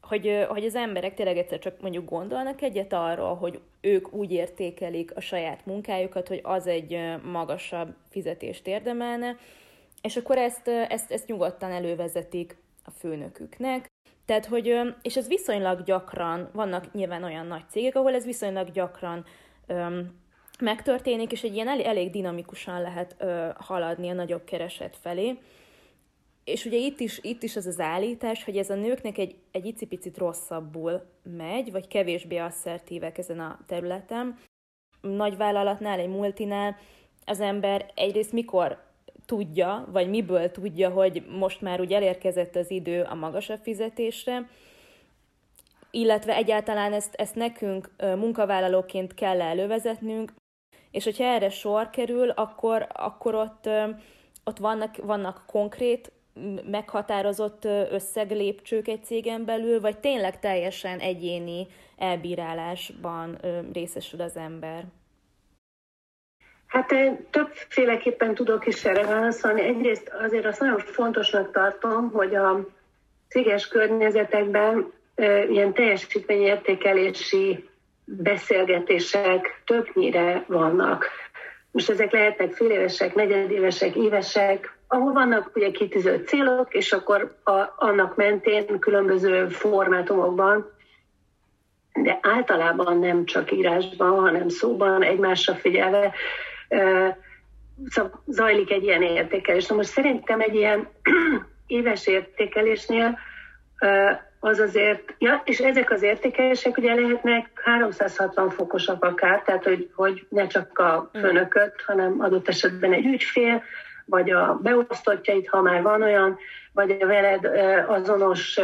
hogy, 0.00 0.46
hogy 0.48 0.64
az 0.64 0.74
emberek 0.74 1.14
tényleg 1.14 1.36
egyszer 1.36 1.58
csak 1.58 1.80
mondjuk 1.80 2.08
gondolnak 2.08 2.62
egyet 2.62 2.92
arról, 2.92 3.34
hogy 3.34 3.60
ők 3.80 4.12
úgy 4.12 4.32
értékelik 4.32 5.16
a 5.16 5.20
saját 5.20 5.66
munkájukat, 5.66 6.28
hogy 6.28 6.40
az 6.42 6.66
egy 6.66 6.98
magasabb 7.22 7.94
fizetést 8.08 8.66
érdemelne, 8.66 9.36
és 10.02 10.16
akkor 10.16 10.38
ezt, 10.38 10.68
ezt, 10.68 11.12
ezt 11.12 11.26
nyugodtan 11.26 11.70
elővezetik 11.70 12.56
a 12.84 12.90
főnöküknek. 12.90 13.90
Tehát, 14.24 14.46
hogy, 14.46 14.80
és 15.02 15.16
ez 15.16 15.28
viszonylag 15.28 15.82
gyakran, 15.82 16.48
vannak 16.52 16.92
nyilván 16.92 17.24
olyan 17.24 17.46
nagy 17.46 17.64
cégek, 17.70 17.94
ahol 17.94 18.14
ez 18.14 18.24
viszonylag 18.24 18.70
gyakran 18.70 19.24
megtörténik, 20.62 21.32
és 21.32 21.42
egy 21.42 21.54
ilyen 21.54 21.68
elég, 21.68 21.84
elég 21.86 22.10
dinamikusan 22.10 22.80
lehet 22.80 23.16
ö, 23.18 23.48
haladni 23.54 24.08
a 24.08 24.12
nagyobb 24.12 24.44
kereset 24.44 24.96
felé. 24.96 25.38
És 26.44 26.64
ugye 26.64 26.76
itt 26.76 27.00
is, 27.00 27.18
itt 27.22 27.42
is 27.42 27.56
az 27.56 27.66
az 27.66 27.80
állítás, 27.80 28.44
hogy 28.44 28.56
ez 28.56 28.70
a 28.70 28.74
nőknek 28.74 29.18
egy, 29.18 29.34
egy 29.50 29.66
icipicit 29.66 30.18
rosszabbul 30.18 31.02
megy, 31.22 31.72
vagy 31.72 31.86
kevésbé 31.86 32.36
asszertívek 32.36 33.18
ezen 33.18 33.40
a 33.40 33.58
területen. 33.66 34.38
Nagyvállalatnál, 35.00 35.98
egy 35.98 36.08
multinál 36.08 36.76
az 37.24 37.40
ember 37.40 37.90
egyrészt 37.94 38.32
mikor 38.32 38.82
tudja, 39.26 39.88
vagy 39.92 40.08
miből 40.08 40.50
tudja, 40.50 40.90
hogy 40.90 41.26
most 41.38 41.60
már 41.60 41.80
úgy 41.80 41.92
elérkezett 41.92 42.56
az 42.56 42.70
idő 42.70 43.02
a 43.02 43.14
magasabb 43.14 43.60
fizetésre, 43.62 44.48
illetve 45.90 46.34
egyáltalán 46.34 46.92
ezt, 46.92 47.14
ezt 47.14 47.34
nekünk 47.34 47.90
munkavállalóként 47.98 49.14
kell 49.14 49.40
elővezetnünk, 49.40 50.32
és 50.92 51.04
hogyha 51.04 51.24
erre 51.24 51.50
sor 51.50 51.90
kerül, 51.90 52.28
akkor, 52.28 52.86
akkor 52.92 53.34
ott, 53.34 53.68
ott 54.44 54.58
vannak, 54.58 54.96
vannak 54.96 55.42
konkrét, 55.46 56.12
meghatározott 56.70 57.64
összeglépcsők 57.90 58.88
egy 58.88 59.04
cégen 59.04 59.44
belül, 59.44 59.80
vagy 59.80 59.98
tényleg 59.98 60.40
teljesen 60.40 60.98
egyéni 60.98 61.66
elbírálásban 61.96 63.38
részesül 63.72 64.20
az 64.20 64.36
ember? 64.36 64.84
Hát 66.66 66.94
többféleképpen 67.30 68.34
tudok 68.34 68.66
is 68.66 68.84
erre 68.84 69.06
válaszolni. 69.06 69.60
Egyrészt 69.60 70.08
azért 70.08 70.44
azt 70.44 70.60
nagyon 70.60 70.78
fontosnak 70.78 71.50
tartom, 71.52 72.10
hogy 72.10 72.34
a 72.34 72.66
céges 73.28 73.68
környezetekben 73.68 74.92
ilyen 75.48 75.72
teljesítményértékelési 75.72 77.68
beszélgetések 78.16 79.62
többnyire 79.66 80.44
vannak. 80.46 81.06
Most 81.70 81.90
ezek 81.90 82.12
lehetnek 82.12 82.52
félévesek, 82.52 83.14
negyedévesek, 83.14 83.94
évesek, 83.94 84.76
ahol 84.88 85.12
vannak 85.12 85.50
ugye 85.54 85.70
kitűzött 85.70 86.26
célok, 86.26 86.74
és 86.74 86.92
akkor 86.92 87.36
a, 87.44 87.52
annak 87.76 88.16
mentén 88.16 88.78
különböző 88.78 89.48
formátumokban, 89.48 90.70
de 91.92 92.18
általában 92.22 92.98
nem 92.98 93.24
csak 93.24 93.52
írásban, 93.52 94.20
hanem 94.20 94.48
szóban, 94.48 95.02
egymásra 95.02 95.54
figyelve 95.54 96.12
zajlik 98.26 98.70
egy 98.70 98.82
ilyen 98.82 99.02
értékelés. 99.02 99.66
Na 99.66 99.74
most 99.74 99.88
szerintem 99.88 100.40
egy 100.40 100.54
ilyen 100.54 100.88
éves 101.66 102.06
értékelésnél 102.06 103.18
az 104.44 104.58
azért, 104.58 105.14
ja, 105.18 105.42
és 105.44 105.58
ezek 105.58 105.90
az 105.90 106.02
értékelések 106.02 106.76
ugye 106.76 106.94
lehetnek 106.94 107.60
360 107.64 108.50
fokosak 108.50 109.04
akár, 109.04 109.42
tehát 109.42 109.64
hogy, 109.64 109.90
hogy 109.94 110.26
ne 110.28 110.46
csak 110.46 110.78
a 110.78 111.10
főnököt, 111.12 111.82
hanem 111.86 112.16
adott 112.18 112.48
esetben 112.48 112.92
egy 112.92 113.06
ügyfél, 113.06 113.62
vagy 114.04 114.30
a 114.30 114.58
beosztottjait, 114.62 115.48
ha 115.48 115.60
már 115.60 115.82
van 115.82 116.02
olyan, 116.02 116.38
vagy 116.72 116.96
a 117.00 117.06
veled 117.06 117.44
azonos 117.86 118.58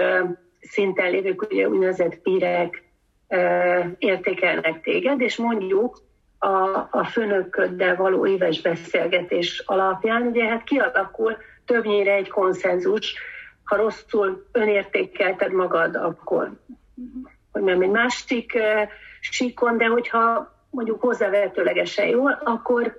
szinten 0.61 1.11
lévők, 1.11 1.42
ugye 1.42 1.68
úgynevezett 1.68 2.18
pírek 2.18 2.82
értékelnek 3.99 4.80
téged, 4.80 5.20
és 5.20 5.37
mondjuk 5.37 6.02
a, 6.38 6.88
a 6.90 7.08
főnököddel 7.11 7.97
való 7.97 8.26
éves 8.26 8.61
beszélgetés 8.61 9.62
alapján, 9.66 10.23
ugye 10.23 10.44
hát 10.44 10.64
kialakul 10.64 11.37
többnyire 11.64 12.12
egy 12.12 12.28
konszenzus, 12.28 13.14
ha 13.68 13.76
rosszul 13.76 14.46
önértékelted 14.52 15.52
magad, 15.52 15.94
akkor 15.94 16.50
hogy 17.52 17.62
nem 17.62 17.82
egy 17.82 17.90
másik 17.90 18.52
uh, 18.54 18.88
síkon, 19.20 19.76
de 19.76 19.87
hogyha 19.87 20.54
mondjuk 20.70 21.00
hozzávetőlegesen 21.00 22.06
jól, 22.06 22.40
akkor, 22.44 22.98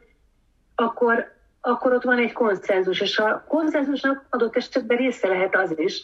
akkor, 0.75 1.31
akkor 1.61 1.93
ott 1.93 2.03
van 2.03 2.17
egy 2.17 2.33
konszenzus, 2.33 2.99
és 2.99 3.17
a 3.17 3.45
konszenzusnak 3.47 4.25
adott 4.29 4.55
esetben 4.55 4.97
része 4.97 5.27
lehet 5.27 5.55
az 5.55 5.79
is, 5.79 6.03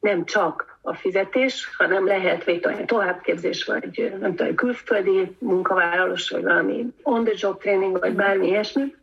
nem 0.00 0.24
csak 0.24 0.78
a 0.82 0.94
fizetés, 0.94 1.74
hanem 1.78 2.06
lehet 2.06 2.44
végtelen 2.44 2.86
továbbképzés, 2.86 3.64
vagy 3.64 4.16
nem 4.20 4.34
tudom, 4.34 4.54
külföldi 4.54 5.36
munkavállalós, 5.38 6.30
vagy 6.30 6.42
valami 6.42 6.86
on-the-job 7.02 7.60
training, 7.60 7.98
vagy 7.98 8.14
bármi 8.14 8.46
ilyesmi, 8.46 8.94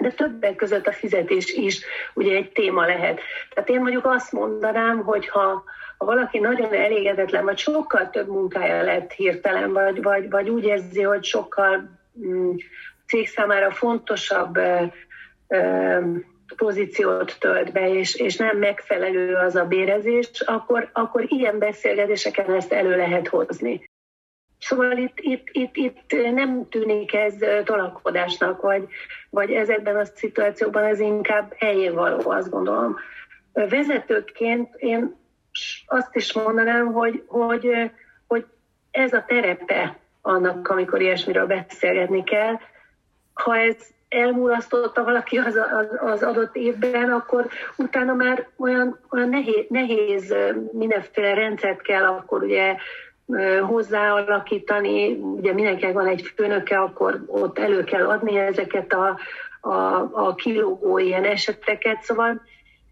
de 0.00 0.10
többek 0.10 0.56
között 0.56 0.86
a 0.86 0.92
fizetés 0.92 1.52
is 1.52 1.84
ugye 2.14 2.36
egy 2.36 2.52
téma 2.52 2.86
lehet. 2.86 3.20
Tehát 3.54 3.68
én 3.68 3.80
mondjuk 3.80 4.06
azt 4.06 4.32
mondanám, 4.32 5.02
hogy 5.02 5.28
ha, 5.28 5.64
ha 5.98 6.04
valaki 6.04 6.38
nagyon 6.38 6.74
elégedetlen, 6.74 7.44
vagy 7.44 7.58
sokkal 7.58 8.10
több 8.10 8.28
munkája 8.28 8.82
lett 8.82 9.12
hirtelen, 9.12 9.72
vagy, 9.72 10.02
vagy, 10.02 10.30
vagy 10.30 10.48
úgy 10.48 10.64
érzi, 10.64 11.02
hogy 11.02 11.24
sokkal 11.24 11.98
mm, 12.26 12.54
cég 13.06 13.28
számára 13.28 13.70
fontosabb 13.70 14.56
ö, 14.56 14.84
ö, 15.48 15.98
pozíciót 16.56 17.36
tölt 17.38 17.72
be, 17.72 17.94
és, 17.94 18.14
és 18.14 18.36
nem 18.36 18.58
megfelelő 18.58 19.34
az 19.34 19.54
a 19.54 19.64
bérezés, 19.64 20.30
akkor, 20.40 20.90
akkor 20.92 21.24
ilyen 21.26 21.58
beszélgetéseken 21.58 22.54
ezt 22.54 22.72
elő 22.72 22.96
lehet 22.96 23.28
hozni. 23.28 23.89
Szóval 24.60 24.96
itt, 24.96 25.18
itt, 25.20 25.48
itt, 25.52 25.76
itt 25.76 26.32
nem 26.34 26.68
tűnik 26.68 27.14
ez 27.14 27.34
tolakodásnak, 27.64 28.60
vagy, 28.60 28.88
vagy 29.30 29.50
ezekben 29.50 29.96
a 29.96 30.04
szituációkban 30.04 30.84
ez 30.84 31.00
inkább 31.00 31.52
helyén 31.56 31.94
való, 31.94 32.30
azt 32.30 32.50
gondolom. 32.50 32.96
Vezetőként 33.52 34.74
én 34.76 35.16
azt 35.86 36.16
is 36.16 36.32
mondanám, 36.32 36.92
hogy, 36.92 37.22
hogy, 37.26 37.90
hogy 38.26 38.44
ez 38.90 39.12
a 39.12 39.24
terepe 39.26 39.96
annak, 40.22 40.68
amikor 40.68 41.00
ilyesmiről 41.00 41.46
beszélgetni 41.46 42.24
kell. 42.24 42.54
Ha 43.32 43.56
ez 43.56 43.76
elmulasztotta 44.08 45.04
valaki 45.04 45.38
az, 45.38 45.56
az, 45.56 45.86
az 46.00 46.22
adott 46.22 46.56
évben, 46.56 47.10
akkor 47.10 47.46
utána 47.76 48.14
már 48.14 48.48
olyan, 48.56 49.00
olyan 49.10 49.28
nehéz, 49.28 49.64
nehéz 49.68 50.34
mindenféle 50.72 51.34
rendszert 51.34 51.82
kell 51.82 52.04
akkor 52.04 52.42
ugye 52.42 52.76
hozzáalakítani. 53.66 55.12
Ugye 55.12 55.52
mindenkinek 55.52 55.94
van 55.94 56.06
egy 56.06 56.32
főnöke, 56.36 56.78
akkor 56.78 57.24
ott 57.26 57.58
elő 57.58 57.84
kell 57.84 58.06
adni 58.06 58.38
ezeket 58.38 58.92
a, 58.92 59.18
a, 59.60 60.08
a 60.12 60.34
kilógó 60.34 60.98
ilyen 60.98 61.24
eseteket. 61.24 62.02
Szóval, 62.02 62.42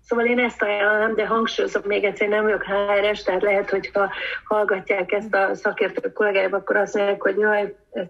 szóval 0.04 0.26
én 0.26 0.38
ezt 0.38 0.62
ajánlom, 0.62 1.14
de 1.14 1.26
hangsúlyozok 1.26 1.86
még 1.86 2.04
egyszer, 2.04 2.28
nem 2.28 2.42
vagyok 2.42 2.64
HRS, 2.64 3.22
tehát 3.22 3.42
lehet, 3.42 3.70
hogyha 3.70 4.10
hallgatják 4.44 5.12
ezt 5.12 5.34
a 5.34 5.54
szakértő 5.54 6.12
kollégáim, 6.12 6.54
akkor 6.54 6.76
azt 6.76 6.94
mondják, 6.94 7.22
hogy 7.22 7.38
jaj, 7.38 7.76
ez 7.92 8.08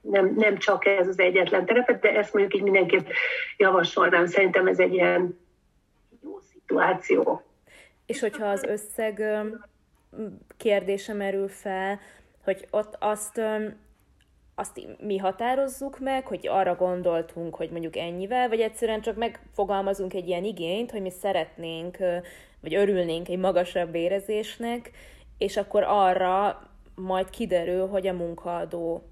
nem, 0.00 0.34
nem 0.36 0.58
csak 0.58 0.86
ez 0.86 1.08
az 1.08 1.18
egyetlen 1.18 1.64
terepet, 1.64 2.00
de 2.00 2.16
ezt 2.16 2.34
mondjuk 2.34 2.54
így 2.54 2.62
mindenképp 2.62 3.06
javasolnám. 3.56 4.26
Szerintem 4.26 4.66
ez 4.66 4.78
egy 4.78 4.92
ilyen 4.92 5.38
jó 6.22 6.38
szituáció. 6.52 7.42
És 8.06 8.20
hogyha 8.20 8.46
az 8.46 8.62
összeg 8.64 9.22
kérdése 10.56 11.12
merül 11.12 11.48
fel, 11.48 12.00
hogy 12.44 12.66
ott 12.70 12.96
azt 12.98 13.40
azt 14.54 14.80
mi 15.00 15.18
határozzuk 15.18 15.98
meg, 15.98 16.26
hogy 16.26 16.48
arra 16.48 16.74
gondoltunk, 16.74 17.54
hogy 17.54 17.70
mondjuk 17.70 17.96
ennyivel, 17.96 18.48
vagy 18.48 18.60
egyszerűen 18.60 19.00
csak 19.00 19.16
megfogalmazunk 19.16 20.14
egy 20.14 20.28
ilyen 20.28 20.44
igényt, 20.44 20.90
hogy 20.90 21.00
mi 21.00 21.10
szeretnénk, 21.10 21.96
vagy 22.60 22.74
örülnénk 22.74 23.28
egy 23.28 23.38
magasabb 23.38 23.94
érezésnek, 23.94 24.90
és 25.38 25.56
akkor 25.56 25.82
arra 25.86 26.62
majd 26.94 27.30
kiderül, 27.30 27.86
hogy 27.86 28.06
a 28.06 28.12
munkaadó 28.12 29.02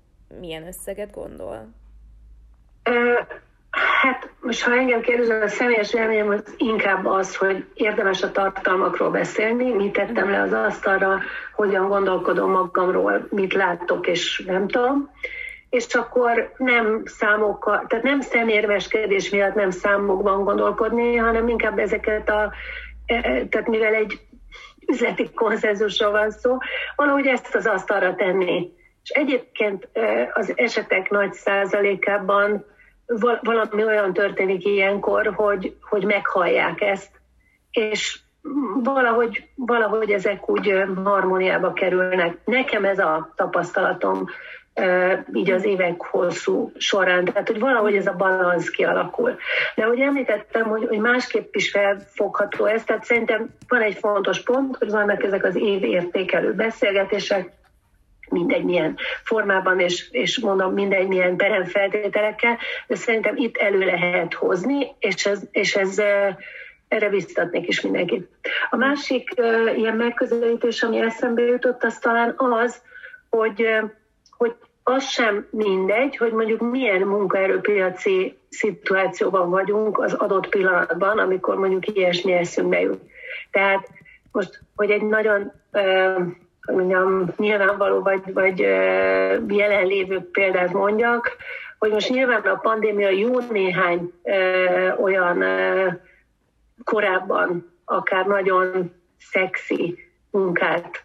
milyen 0.41 0.67
összeget 0.67 1.11
gondol? 1.11 1.69
Hát 4.01 4.31
most 4.41 4.63
ha 4.63 4.73
engem 4.73 5.01
kérdezel, 5.01 5.43
a 5.43 5.49
személyes 5.49 5.93
véleményem 5.93 6.29
az 6.29 6.55
inkább 6.57 7.07
az, 7.07 7.37
hogy 7.37 7.65
érdemes 7.75 8.23
a 8.23 8.31
tartalmakról 8.31 9.11
beszélni, 9.11 9.73
mit 9.73 9.93
tettem 9.93 10.31
le 10.31 10.41
az 10.41 10.53
asztalra, 10.53 11.21
hogyan 11.55 11.89
gondolkodom 11.89 12.51
magamról, 12.51 13.27
mit 13.31 13.53
látok 13.53 14.07
és 14.07 14.43
nem 14.47 14.69
tudom. 14.69 15.11
És 15.71 15.95
akkor 15.95 16.53
nem 16.57 17.03
számokkal, 17.05 17.85
tehát 17.89 18.05
nem 18.05 18.21
szemérmeskedés 18.21 19.31
miatt 19.31 19.55
nem 19.55 19.71
számokban 19.71 20.45
gondolkodni, 20.45 21.17
hanem 21.17 21.49
inkább 21.49 21.79
ezeket 21.79 22.29
a, 22.29 22.53
e, 23.07 23.15
e, 23.15 23.21
tehát 23.47 23.69
mivel 23.69 23.95
egy 23.95 24.21
üzleti 24.87 25.31
konszenzusról 25.35 26.11
van 26.11 26.31
szó, 26.31 26.57
valahogy 26.97 27.27
ezt 27.27 27.55
az 27.55 27.67
asztalra 27.67 28.15
tenni. 28.15 28.73
És 29.03 29.11
egyébként 29.11 29.89
e, 29.93 30.31
az 30.35 30.53
esetek 30.57 31.11
nagy 31.11 31.33
százalékában 31.33 32.65
valami 33.43 33.85
olyan 33.85 34.13
történik 34.13 34.65
ilyenkor, 34.65 35.33
hogy, 35.35 35.77
hogy 35.83 36.05
meghallják 36.05 36.81
ezt, 36.81 37.11
és 37.71 38.19
valahogy, 38.83 39.49
valahogy 39.55 40.11
ezek 40.11 40.51
úgy 40.51 40.85
harmóniába 41.05 41.73
kerülnek. 41.73 42.37
Nekem 42.45 42.85
ez 42.85 42.99
a 42.99 43.33
tapasztalatom 43.37 44.27
így 45.33 45.51
az 45.51 45.65
évek 45.65 46.01
hosszú 46.01 46.73
során. 46.77 47.25
Tehát, 47.25 47.49
hogy 47.49 47.59
valahogy 47.59 47.95
ez 47.95 48.07
a 48.07 48.17
balansz 48.17 48.69
kialakul. 48.69 49.37
De 49.75 49.85
ahogy 49.85 50.01
említettem, 50.01 50.69
hogy, 50.69 50.87
hogy 50.89 50.99
másképp 50.99 51.55
is 51.55 51.71
felfogható 51.71 52.65
ez, 52.65 52.85
tehát 52.85 53.05
szerintem 53.05 53.49
van 53.69 53.81
egy 53.81 53.95
fontos 53.95 54.43
pont, 54.43 54.77
hogy 54.77 54.91
vannak 54.91 55.23
ezek 55.23 55.45
az 55.45 55.57
évértékelő 55.57 56.53
beszélgetések, 56.53 57.53
mindegy 58.31 58.65
milyen 58.65 58.97
formában, 59.25 59.81
és, 59.81 60.09
és 60.11 60.39
mondom 60.39 60.73
mindegy 60.73 61.09
milyen 61.09 61.37
peremfeltételekkel, 61.37 62.59
de 62.87 62.95
szerintem 62.95 63.37
itt 63.37 63.57
elő 63.57 63.79
lehet 63.79 64.35
hozni, 64.35 64.95
és 64.99 65.27
ez, 65.27 65.41
és 65.51 65.77
ez 65.77 66.03
erre 66.89 67.09
biztatnék 67.09 67.69
is 67.69 67.81
mindenkit. 67.81 68.29
A 68.71 68.77
másik 68.77 69.29
ilyen 69.77 69.97
megközelítés, 69.97 70.83
ami 70.83 70.99
eszembe 71.01 71.43
jutott, 71.43 71.85
az 71.85 71.99
talán 71.99 72.35
az, 72.37 72.83
hogy, 73.29 73.67
hogy 74.31 74.55
az 74.83 75.09
sem 75.09 75.47
mindegy, 75.51 76.17
hogy 76.17 76.33
mondjuk 76.33 76.71
milyen 76.71 77.01
munkaerőpiaci 77.01 78.39
szituációban 78.49 79.51
vagyunk 79.51 79.99
az 79.99 80.13
adott 80.13 80.49
pillanatban, 80.49 81.19
amikor 81.19 81.57
mondjuk 81.57 81.97
ilyesmi 81.97 82.33
eszünkbe 82.33 82.81
jut. 82.81 83.01
Tehát 83.51 83.89
most, 84.33 84.61
hogy 84.77 84.91
egy 84.91 85.03
nagyon 85.03 85.53
uh, 85.73 86.27
mondjam, 86.67 87.33
nyilvánvaló 87.37 88.03
vagy, 88.03 88.33
vagy 88.33 88.59
jelenlévő 89.49 90.29
példát 90.33 90.73
mondjak, 90.73 91.37
hogy 91.79 91.91
most 91.91 92.11
nyilván 92.11 92.41
a 92.41 92.55
pandémia 92.55 93.09
jó 93.09 93.39
néhány 93.51 94.13
olyan 95.01 95.45
korábban 96.85 97.73
akár 97.85 98.27
nagyon 98.27 98.93
szexi 99.19 99.99
munkát, 100.31 101.05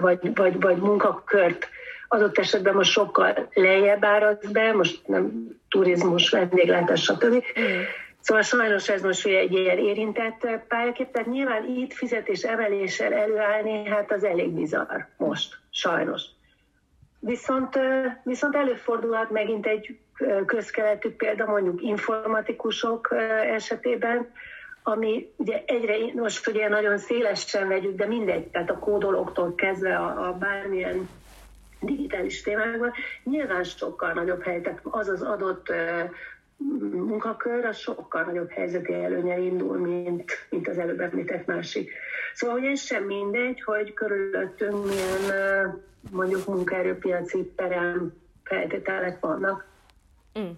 vagy, 0.00 0.34
vagy, 0.34 0.60
vagy 0.60 0.76
munkakört 0.76 1.68
adott 2.08 2.38
esetben 2.38 2.74
most 2.74 2.90
sokkal 2.90 3.48
lejjebb 3.54 4.04
áraz 4.04 4.50
be, 4.52 4.72
most 4.72 5.06
nem 5.06 5.48
turizmus, 5.68 6.30
vendéglátás, 6.30 7.02
stb. 7.02 7.44
Szóval 8.24 8.42
sajnos 8.42 8.88
ez 8.88 9.02
most 9.02 9.26
egy 9.26 9.52
ilyen 9.52 9.78
érintett 9.78 10.48
pályakép, 10.68 11.10
tehát 11.10 11.28
nyilván 11.28 11.64
itt 11.68 11.92
fizetés 11.92 12.42
emeléssel 12.42 13.12
előállni, 13.12 13.84
hát 13.88 14.12
az 14.12 14.24
elég 14.24 14.50
bizarr 14.50 15.00
most, 15.16 15.58
sajnos. 15.70 16.22
Viszont, 17.18 17.78
viszont 18.22 18.56
előfordulhat 18.56 19.30
megint 19.30 19.66
egy 19.66 19.98
közkeletű 20.46 21.10
példa, 21.10 21.46
mondjuk 21.46 21.82
informatikusok 21.82 23.14
esetében, 23.52 24.32
ami 24.82 25.32
ugye 25.36 25.62
egyre, 25.66 25.94
most 26.14 26.46
ugye 26.46 26.68
nagyon 26.68 26.98
szélesen 26.98 27.68
vegyük, 27.68 27.96
de 27.96 28.06
mindegy, 28.06 28.46
tehát 28.46 28.70
a 28.70 28.78
kódolóktól 28.78 29.54
kezdve 29.54 29.96
a, 29.96 30.28
a 30.28 30.32
bármilyen 30.32 31.08
digitális 31.80 32.42
témákban, 32.42 32.92
nyilván 33.24 33.64
sokkal 33.64 34.12
nagyobb 34.12 34.42
hely, 34.42 34.60
tehát 34.60 34.80
az 34.82 35.08
az 35.08 35.22
adott 35.22 35.72
munkakör 36.56 37.64
az 37.64 37.76
sokkal 37.76 38.22
nagyobb 38.22 38.50
helyzeti 38.50 38.94
előnyel 38.94 39.42
indul, 39.42 39.78
mint, 39.78 40.32
mint 40.50 40.68
az 40.68 40.78
előbb 40.78 41.00
említett 41.00 41.46
másik. 41.46 41.90
Szóval, 42.34 42.58
hogy 42.58 42.68
ez 42.68 42.80
sem 42.80 43.04
mindegy, 43.04 43.62
hogy 43.62 43.94
körülöttünk 43.94 44.86
milyen 44.86 45.82
mondjuk 46.10 46.46
munkaerőpiaci 46.46 47.52
perem 47.56 48.14
feltételek 48.42 49.20
vannak. 49.20 49.66
Mm. 50.38 50.50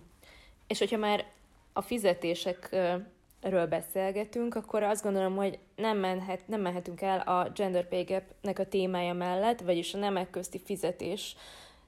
És 0.66 0.78
hogyha 0.78 0.96
már 0.96 1.24
a 1.72 1.82
fizetésekről 1.82 3.66
beszélgetünk, 3.68 4.54
akkor 4.54 4.82
azt 4.82 5.02
gondolom, 5.02 5.37
hogy 5.37 5.59
nem, 5.76 5.98
menhet, 5.98 6.48
nem 6.48 6.61
mehetünk 6.61 7.00
el 7.00 7.18
a 7.18 7.50
gender 7.54 7.88
pay 7.88 8.02
gap-nek 8.02 8.59
a 8.59 8.66
témája 8.68 9.12
mellett, 9.12 9.61
vagyis 9.61 9.94
a 9.94 9.98
nemek 9.98 10.30
közti 10.30 10.61
fizetés 10.64 11.37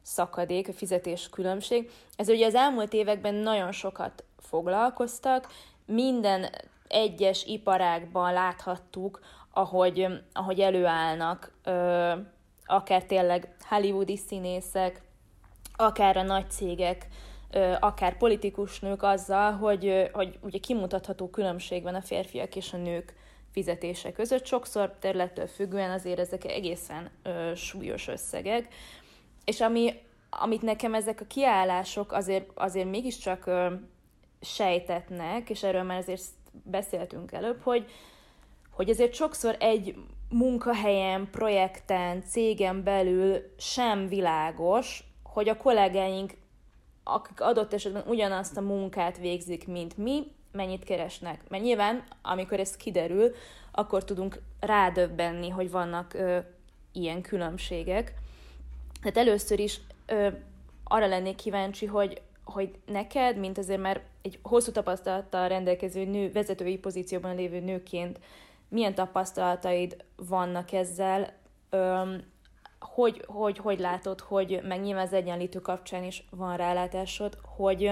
szakadék, 0.03 0.69
a 0.69 0.73
fizetés 0.73 1.29
különbség. 1.29 1.91
Ez 2.17 2.29
ugye 2.29 2.47
az 2.47 2.55
elmúlt 2.55 2.93
években 2.93 3.35
nagyon 3.35 3.73
sokat 3.73 4.25
foglalkoztak, 4.39 5.47
minden 5.87 6.47
egyes 6.89 7.45
iparágban 7.45 8.33
láthattuk, 8.33 9.21
ahogy, 9.51 10.07
ahogy 10.33 10.61
előállnak 10.61 11.53
ö, 11.65 12.13
akár 12.67 13.05
tényleg 13.05 13.55
hollywoodi 13.69 14.17
színészek, 14.17 15.01
akár 15.77 16.17
a 16.17 16.23
nagy 16.23 16.51
cégek, 16.51 17.07
ö, 17.51 17.75
akár 17.81 18.17
politikus 18.17 18.81
nők 18.81 19.03
azzal, 19.03 19.53
hogy, 19.53 20.11
hogy 20.13 20.39
ugye 20.43 20.59
kimutatható 20.59 21.29
különbség 21.31 21.83
van 21.83 21.95
a 21.95 22.03
férfiak 22.03 22.57
és 22.57 22.73
a 22.73 22.77
nők 22.77 23.15
fizetése 23.53 24.13
között. 24.13 24.47
Sokszor 24.47 24.97
területtől 25.01 25.47
függően 25.47 25.91
azért 25.91 26.19
ezek 26.19 26.45
egészen 26.45 27.11
ö, 27.23 27.53
súlyos 27.55 28.09
összegek. 28.09 28.69
És 29.49 29.61
ami, 29.61 29.95
amit 30.31 30.63
nekem 30.63 30.95
ezek 30.95 31.21
a 31.21 31.27
kiállások 31.27 32.13
azért, 32.13 32.51
azért 32.55 32.91
mégiscsak 32.91 33.47
ö, 33.47 33.73
sejtetnek, 34.41 35.51
és 35.51 35.63
erről 35.63 35.83
már 35.83 35.99
azért 35.99 36.23
beszéltünk 36.65 37.33
előbb, 37.33 37.61
hogy, 37.63 37.91
hogy 38.71 38.91
azért 38.91 39.15
sokszor 39.15 39.57
egy 39.59 39.95
munkahelyen, 40.29 41.29
projekten, 41.31 42.23
cégen 42.25 42.83
belül 42.83 43.55
sem 43.59 44.09
világos, 44.09 45.05
hogy 45.23 45.49
a 45.49 45.57
kollégáink, 45.57 46.33
akik 47.05 47.41
adott 47.41 47.73
esetben 47.73 48.05
ugyanazt 48.07 48.57
a 48.57 48.61
munkát 48.61 49.19
végzik, 49.19 49.67
mint 49.67 49.97
mi, 49.97 50.23
mennyit 50.53 50.85
keresnek. 50.85 51.41
Mert 51.49 51.63
nyilván, 51.63 52.05
amikor 52.23 52.61
ez 52.61 52.77
kiderül, 52.77 53.35
akkor 53.73 54.05
tudunk 54.05 54.41
rádöbbenni, 54.61 55.49
hogy 55.49 55.71
vannak 55.71 56.15
ö, 56.15 56.39
ilyen 56.93 57.23
különbségek. 57.23 58.15
Tehát 59.03 59.17
először 59.17 59.59
is 59.59 59.81
ö, 60.07 60.29
arra 60.85 61.07
lennék 61.07 61.37
kíváncsi, 61.37 61.87
hogy, 61.87 62.21
hogy 62.45 62.71
neked, 62.87 63.37
mint 63.37 63.59
azért 63.59 63.81
már 63.81 64.03
egy 64.23 64.39
hosszú 64.43 64.73
tapasztalattal 64.73 65.49
rendelkező 65.49 66.05
nő, 66.05 66.33
vezetői 66.33 66.79
pozícióban 66.79 67.35
lévő 67.35 67.61
nőként, 67.61 68.19
milyen 68.69 68.95
tapasztalataid 68.95 70.05
vannak 70.17 70.73
ezzel, 70.73 71.33
öm, 71.71 72.23
hogy, 72.81 73.25
hogy, 73.27 73.59
hogy 73.59 73.79
látod, 73.79 74.21
hogy 74.21 74.61
meg 74.63 74.81
nyilván 74.81 75.07
az 75.07 75.13
egyenlítő 75.13 75.59
kapcsán 75.59 76.05
is 76.05 76.25
van 76.31 76.57
rálátásod, 76.57 77.39
hogy, 77.57 77.91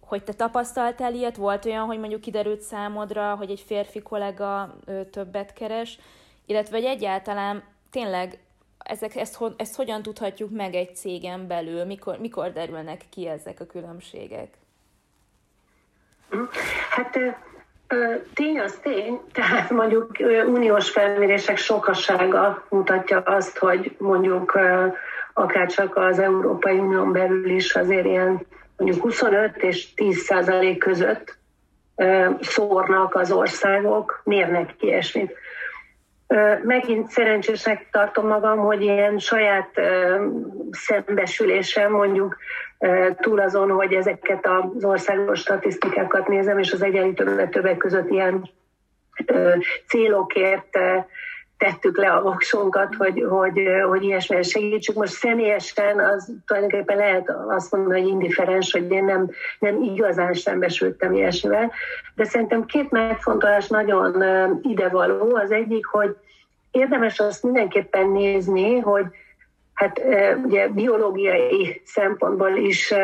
hogy 0.00 0.24
te 0.24 0.32
tapasztaltál 0.32 1.14
ilyet, 1.14 1.36
volt 1.36 1.64
olyan, 1.64 1.86
hogy 1.86 1.98
mondjuk 1.98 2.20
kiderült 2.20 2.60
számodra, 2.60 3.34
hogy 3.34 3.50
egy 3.50 3.60
férfi 3.60 4.02
kollega 4.02 4.76
többet 5.10 5.52
keres, 5.52 5.98
illetve 6.46 6.76
hogy 6.76 6.86
egyáltalán 6.86 7.62
tényleg 7.90 8.44
ezek, 8.84 9.16
ezt, 9.16 9.38
ezt 9.56 9.76
hogyan 9.76 10.02
tudhatjuk 10.02 10.50
meg 10.50 10.74
egy 10.74 10.96
cégen 10.96 11.46
belül, 11.46 11.84
mikor, 11.84 12.18
mikor 12.18 12.52
derülnek 12.52 13.00
ki 13.10 13.26
ezek 13.26 13.60
a 13.60 13.66
különbségek? 13.66 14.48
Hát 16.90 17.18
tény 18.34 18.60
az 18.60 18.78
tény, 18.82 19.20
tehát 19.32 19.70
mondjuk 19.70 20.10
uniós 20.46 20.90
felmérések 20.90 21.56
sokassága 21.56 22.66
mutatja 22.68 23.18
azt, 23.18 23.58
hogy 23.58 23.96
mondjuk 23.98 24.58
akár 25.32 25.66
csak 25.66 25.96
az 25.96 26.18
Európai 26.18 26.78
Unión 26.78 27.12
belül 27.12 27.50
is 27.50 27.74
azért 27.74 28.04
ilyen 28.04 28.46
mondjuk 28.76 29.02
25 29.02 29.56
és 29.56 29.94
10 29.94 30.18
százalék 30.18 30.78
között 30.78 31.38
szórnak 32.40 33.14
az 33.14 33.32
országok, 33.32 34.20
mérnek 34.24 34.76
ki 34.76 34.86
ilyesmit. 34.86 35.34
Megint 36.62 37.08
szerencsésnek 37.08 37.88
tartom 37.90 38.26
magam, 38.26 38.58
hogy 38.58 38.82
ilyen 38.82 39.18
saját 39.18 39.80
szembesülésen 40.70 41.90
mondjuk 41.90 42.36
túl 43.20 43.40
azon, 43.40 43.70
hogy 43.70 43.92
ezeket 43.92 44.46
az 44.46 44.84
országos 44.84 45.40
statisztikákat 45.40 46.28
nézem, 46.28 46.58
és 46.58 46.72
az 46.72 46.82
egyenlítőbbet 46.82 47.50
többek 47.50 47.76
között 47.76 48.10
ilyen 48.10 48.50
célokért 49.86 50.78
tettük 51.64 51.98
le 51.98 52.10
a 52.10 52.22
voksunkat, 52.22 52.94
hogy, 52.94 53.24
hogy, 53.28 53.60
hogy 53.88 54.02
ilyesmire 54.02 54.42
segítsük. 54.42 54.96
Most 54.96 55.12
személyesen 55.12 55.98
az 55.98 56.32
tulajdonképpen 56.46 56.96
lehet 56.96 57.30
azt 57.48 57.72
mondani, 57.72 58.00
hogy 58.00 58.10
indiferens, 58.10 58.72
hogy 58.72 58.90
én 58.90 59.04
nem, 59.04 59.30
nem 59.58 59.82
igazán 59.82 60.34
szembesültem 60.34 61.12
ilyesmivel, 61.12 61.72
de 62.14 62.24
szerintem 62.24 62.64
két 62.64 62.90
megfontolás 62.90 63.68
nagyon 63.68 64.22
idevaló. 64.62 65.34
Az 65.34 65.50
egyik, 65.50 65.86
hogy 65.86 66.16
érdemes 66.70 67.18
azt 67.18 67.42
mindenképpen 67.42 68.08
nézni, 68.08 68.78
hogy 68.78 69.04
hát 69.74 70.00
ugye 70.44 70.68
biológiai 70.68 71.82
szempontból 71.84 72.56
is 72.56 72.94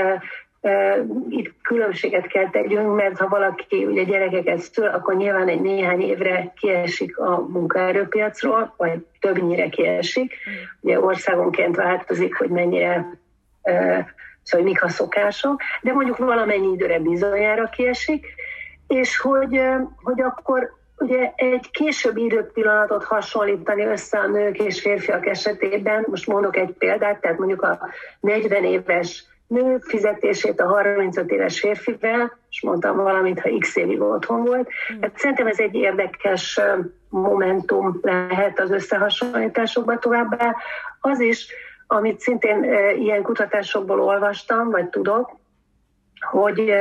itt 1.29 1.55
különbséget 1.63 2.27
kell 2.27 2.51
tegyünk, 2.51 2.95
mert 2.95 3.19
ha 3.19 3.29
valaki 3.29 3.85
ugye 3.85 4.03
gyerekeket 4.03 4.59
szül, 4.59 4.87
akkor 4.87 5.17
nyilván 5.17 5.49
egy 5.49 5.61
néhány 5.61 6.01
évre 6.01 6.53
kiesik 6.61 7.19
a 7.19 7.47
munkaerőpiacról, 7.49 8.75
vagy 8.77 9.07
többnyire 9.21 9.69
kiesik. 9.69 10.35
Ugye 10.81 11.01
országonként 11.01 11.77
változik, 11.77 12.37
hogy 12.37 12.49
mennyire, 12.49 13.19
szóval 14.43 14.67
mik 14.67 14.85
a 14.85 14.89
szokások, 14.89 15.61
de 15.83 15.93
mondjuk 15.93 16.17
valamennyi 16.17 16.73
időre 16.73 16.99
bizonyára 16.99 17.69
kiesik, 17.69 18.27
és 18.89 19.19
hogy, 19.19 19.61
hogy 20.03 20.21
akkor 20.21 20.79
ugye 20.99 21.33
egy 21.37 21.71
későbbi 21.71 22.25
időpillanatot 22.25 23.05
hasonlítani 23.05 23.85
össze 23.85 24.19
a 24.19 24.27
nők 24.27 24.59
és 24.59 24.81
férfiak 24.81 25.27
esetében, 25.27 26.07
most 26.09 26.27
mondok 26.27 26.57
egy 26.57 26.75
példát, 26.79 27.21
tehát 27.21 27.39
mondjuk 27.39 27.63
a 27.63 27.79
40 28.21 28.65
éves 28.65 29.25
nő 29.51 29.79
fizetését 29.81 30.61
a 30.61 30.67
35 30.67 31.31
éves 31.31 31.61
férfivel, 31.61 32.39
és 32.51 32.63
mondtam 32.63 32.97
valamit, 32.97 33.41
ha 33.41 33.51
x 33.59 33.77
évig 33.77 34.01
otthon 34.01 34.45
volt. 34.45 34.69
Mm. 34.93 35.01
Hát 35.01 35.19
szerintem 35.19 35.47
ez 35.47 35.59
egy 35.59 35.75
érdekes 35.75 36.61
momentum 37.09 37.99
lehet 38.03 38.61
az 38.61 38.71
összehasonlításokban 38.71 39.99
továbbá. 40.01 40.57
Az 41.01 41.21
is, 41.21 41.47
amit 41.87 42.21
szintén 42.21 42.65
ilyen 42.99 43.23
kutatásokból 43.23 44.01
olvastam, 44.01 44.71
vagy 44.71 44.89
tudok, 44.89 45.37
hogy 46.21 46.75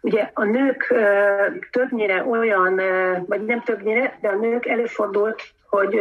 ugye 0.00 0.30
a 0.34 0.44
nők 0.44 0.94
többnyire 1.70 2.24
olyan, 2.24 2.80
vagy 3.26 3.44
nem 3.44 3.62
többnyire, 3.62 4.18
de 4.20 4.28
a 4.28 4.36
nők 4.36 4.66
előfordult, 4.66 5.42
hogy, 5.70 6.00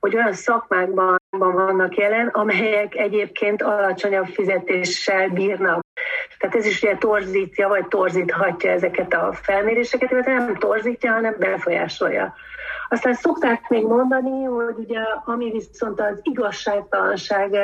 hogy 0.00 0.16
olyan 0.16 0.32
szakmákban 0.32 1.20
vannak 1.30 1.96
jelen, 1.96 2.26
amelyek 2.26 2.94
egyébként 2.96 3.62
alacsonyabb 3.62 4.26
fizetéssel 4.26 5.28
bírnak. 5.28 5.84
Tehát 6.38 6.56
ez 6.56 6.66
is 6.66 6.82
ugye 6.82 6.96
torzítja, 6.96 7.68
vagy 7.68 7.86
torzíthatja 7.86 8.70
ezeket 8.70 9.14
a 9.14 9.32
felméréseket, 9.32 10.10
illetve 10.10 10.32
nem 10.32 10.56
torzítja, 10.56 11.12
hanem 11.12 11.36
befolyásolja. 11.38 12.34
Aztán 12.88 13.14
szokták 13.14 13.68
még 13.68 13.86
mondani, 13.86 14.44
hogy 14.44 14.74
ugye 14.76 15.00
ami 15.24 15.50
viszont 15.50 16.00
az 16.00 16.20
igazságtalanság 16.22 17.56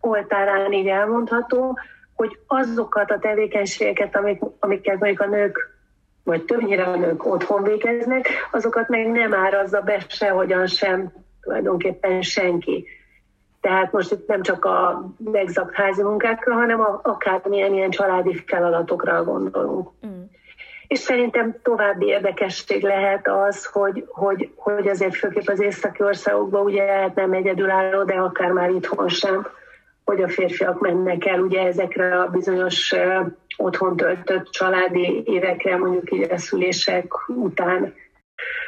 oltárán 0.00 0.72
így 0.72 0.86
elmondható, 0.86 1.78
hogy 2.14 2.38
azokat 2.46 3.10
a 3.10 3.18
tevékenységeket, 3.18 4.16
amik, 4.16 4.40
amiket 4.58 4.98
mondjuk 4.98 5.20
a 5.20 5.26
nők 5.26 5.77
vagy 6.28 6.44
többnyire 6.44 6.84
a 6.84 6.96
nők 6.96 7.26
otthon 7.26 7.62
végeznek, 7.62 8.28
azokat 8.50 8.88
meg 8.88 9.10
nem 9.10 9.34
árazza 9.34 9.80
be 9.80 10.04
sehogyan 10.08 10.66
sem 10.66 11.12
tulajdonképpen 11.40 12.22
senki. 12.22 12.86
Tehát 13.60 13.92
most 13.92 14.12
itt 14.12 14.26
nem 14.26 14.42
csak 14.42 14.64
a 14.64 15.04
exakt 15.32 15.74
házi 15.74 16.02
munkákra, 16.02 16.54
hanem 16.54 16.80
a, 16.80 17.00
akármilyen 17.02 17.74
ilyen 17.74 17.90
családi 17.90 18.42
feladatokra 18.46 19.24
gondolunk. 19.24 19.90
Mm. 20.06 20.22
És 20.86 20.98
szerintem 20.98 21.56
további 21.62 22.06
érdekesség 22.06 22.82
lehet 22.82 23.28
az, 23.28 23.64
hogy, 23.64 24.04
hogy, 24.08 24.50
hogy 24.56 24.88
azért 24.88 25.14
főképp 25.14 25.48
az 25.48 25.60
északi 25.60 26.02
országokban 26.02 26.64
ugye 26.64 26.82
hát 26.84 27.14
nem 27.14 27.32
egyedülálló, 27.32 28.04
de 28.04 28.14
akár 28.14 28.50
már 28.50 28.70
itthon 28.70 29.08
sem, 29.08 29.46
hogy 30.08 30.22
a 30.22 30.28
férfiak 30.28 30.80
mennek 30.80 31.26
el 31.26 31.40
ugye 31.40 31.66
ezekre 31.66 32.20
a 32.20 32.26
bizonyos 32.26 32.94
otthon 33.56 33.96
töltött 33.96 34.50
családi 34.50 35.22
évekre, 35.24 35.76
mondjuk 35.76 36.12
így 36.12 36.30
a 36.30 36.38
szülések 36.38 37.28
után. 37.28 37.94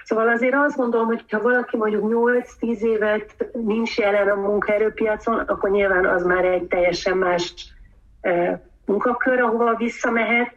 Szóval 0.04 0.28
azért 0.28 0.54
azt 0.54 0.76
gondolom, 0.76 1.06
hogy 1.06 1.24
ha 1.30 1.40
valaki 1.40 1.76
mondjuk 1.76 2.12
8-10 2.60 2.80
évet 2.80 3.48
nincs 3.52 3.98
jelen 3.98 4.28
a 4.28 4.34
munkaerőpiacon, 4.34 5.38
akkor 5.38 5.70
nyilván 5.70 6.06
az 6.06 6.24
már 6.24 6.44
egy 6.44 6.62
teljesen 6.62 7.16
más 7.16 7.72
munkakör, 8.84 9.40
ahova 9.40 9.76
visszamehet, 9.76 10.52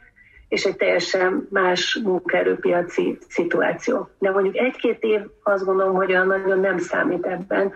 és 0.48 0.64
egy 0.64 0.76
teljesen 0.76 1.48
más 1.50 2.00
munkaerőpiaci 2.04 3.18
szituáció. 3.30 4.10
De 4.20 4.32
mondjuk 4.32 4.58
egy-két 4.58 5.04
év 5.04 5.22
azt 5.44 5.66
gondolom, 5.66 5.96
hogy 5.96 6.12
olyan 6.12 6.28
nagyon 6.28 6.60
nem 6.60 6.78
számít 6.78 7.26
ebben. 7.26 7.74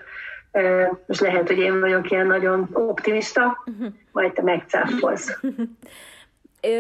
Most 1.06 1.20
lehet, 1.20 1.48
hogy 1.48 1.58
én 1.58 1.80
vagyok 1.80 2.12
ilyen 2.12 2.28
nagyon 2.28 2.70
optimista, 2.74 3.64
uh-huh. 3.66 3.94
majd 4.12 4.34
te 4.34 4.42
megcáfolsz. 4.42 5.40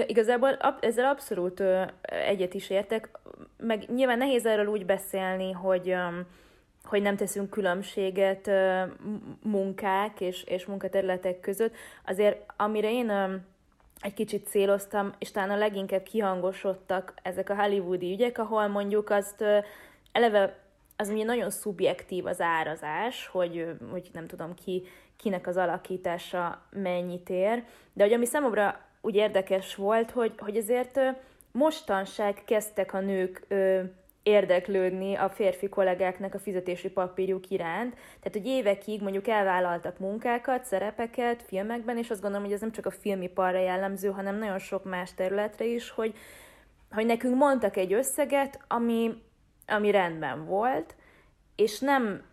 Igazából 0.07 0.57
ezzel 0.79 1.05
abszolút 1.05 1.63
egyet 2.01 2.53
is 2.53 2.69
értek, 2.69 3.09
meg 3.57 3.83
nyilván 3.95 4.17
nehéz 4.17 4.45
erről 4.45 4.65
úgy 4.67 4.85
beszélni, 4.85 5.51
hogy, 5.51 5.95
hogy 6.83 7.01
nem 7.01 7.15
teszünk 7.15 7.49
különbséget 7.49 8.51
munkák 9.43 10.21
és, 10.21 10.43
és 10.43 10.65
munkaterületek 10.65 11.39
között. 11.39 11.75
Azért 12.05 12.43
amire 12.57 12.91
én 12.91 13.11
egy 14.01 14.13
kicsit 14.13 14.47
céloztam, 14.47 15.11
és 15.17 15.31
talán 15.31 15.49
a 15.49 15.57
leginkább 15.57 16.03
kihangosodtak 16.03 17.13
ezek 17.23 17.49
a 17.49 17.55
hollywoodi 17.55 18.11
ügyek, 18.11 18.37
ahol 18.37 18.67
mondjuk 18.67 19.09
azt 19.09 19.43
eleve 20.11 20.59
az 20.97 21.09
ugye 21.09 21.23
nagyon 21.23 21.49
szubjektív 21.49 22.25
az 22.25 22.41
árazás, 22.41 23.27
hogy, 23.27 23.65
hogy 23.91 24.09
nem 24.13 24.27
tudom 24.27 24.53
ki, 24.53 24.83
kinek 25.17 25.47
az 25.47 25.57
alakítása 25.57 26.61
mennyit 26.71 27.29
ér, 27.29 27.63
de 27.93 28.03
hogy 28.03 28.13
ami 28.13 28.25
számomra 28.25 28.79
úgy 29.01 29.15
érdekes 29.15 29.75
volt, 29.75 30.11
hogy, 30.11 30.33
hogy 30.37 30.57
azért 30.57 30.99
mostanság 31.51 32.41
kezdtek 32.45 32.93
a 32.93 32.99
nők 32.99 33.45
ö, 33.47 33.81
érdeklődni 34.23 35.15
a 35.15 35.29
férfi 35.29 35.69
kollégáknak 35.69 36.33
a 36.33 36.39
fizetési 36.39 36.89
papírjuk 36.89 37.49
iránt. 37.49 37.93
Tehát, 37.93 38.31
hogy 38.31 38.45
évekig 38.45 39.01
mondjuk 39.01 39.27
elvállaltak 39.27 39.99
munkákat, 39.99 40.63
szerepeket 40.63 41.43
filmekben, 41.43 41.97
és 41.97 42.09
azt 42.09 42.21
gondolom, 42.21 42.45
hogy 42.45 42.53
ez 42.53 42.61
nem 42.61 42.71
csak 42.71 42.85
a 42.85 42.91
filmiparra 42.91 43.59
jellemző, 43.59 44.09
hanem 44.09 44.37
nagyon 44.37 44.59
sok 44.59 44.83
más 44.83 45.13
területre 45.13 45.65
is, 45.65 45.89
hogy, 45.89 46.13
hogy 46.91 47.05
nekünk 47.05 47.35
mondtak 47.35 47.77
egy 47.77 47.93
összeget, 47.93 48.59
ami, 48.67 49.21
ami 49.67 49.91
rendben 49.91 50.45
volt, 50.45 50.95
és 51.55 51.79
nem 51.79 52.23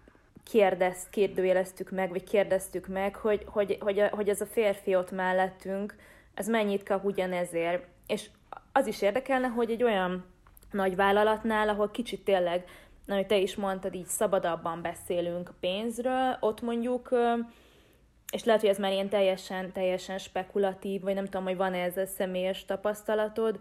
kérdezt, 0.51 1.11
kérdőjeleztük 1.11 1.90
meg, 1.90 2.09
vagy 2.09 2.25
kérdeztük 2.25 2.87
meg, 2.87 3.16
hogy, 3.16 3.44
hogy, 3.47 3.77
hogy, 3.81 3.99
a, 3.99 4.09
hogy 4.09 4.29
ez 4.29 4.40
a 4.40 4.47
férfi 4.47 4.94
ott 4.94 5.11
mellettünk, 5.11 5.94
ez 6.35 6.47
mennyit 6.47 6.83
kap 6.83 7.05
ugyanezért. 7.05 7.87
És 8.07 8.29
az 8.73 8.87
is 8.87 9.03
érdekelne, 9.03 9.47
hogy 9.47 9.70
egy 9.70 9.83
olyan 9.83 10.25
nagy 10.70 10.97
vállalatnál, 10.97 11.68
ahol 11.68 11.90
kicsit 11.90 12.25
tényleg, 12.25 12.64
ahogy 13.07 13.27
te 13.27 13.37
is 13.37 13.55
mondtad, 13.55 13.94
így 13.94 14.07
szabadabban 14.07 14.83
beszélünk 14.83 15.53
pénzről, 15.61 16.37
ott 16.40 16.61
mondjuk, 16.61 17.09
és 18.33 18.44
lehet, 18.44 18.61
hogy 18.61 18.70
ez 18.70 18.79
már 18.79 18.92
ilyen 18.92 19.09
teljesen, 19.09 19.73
teljesen 19.73 20.18
spekulatív, 20.18 21.01
vagy 21.01 21.14
nem 21.14 21.25
tudom, 21.25 21.44
hogy 21.44 21.57
van-e 21.57 21.79
ez 21.79 21.97
a 21.97 22.07
személyes 22.07 22.64
tapasztalatod, 22.64 23.59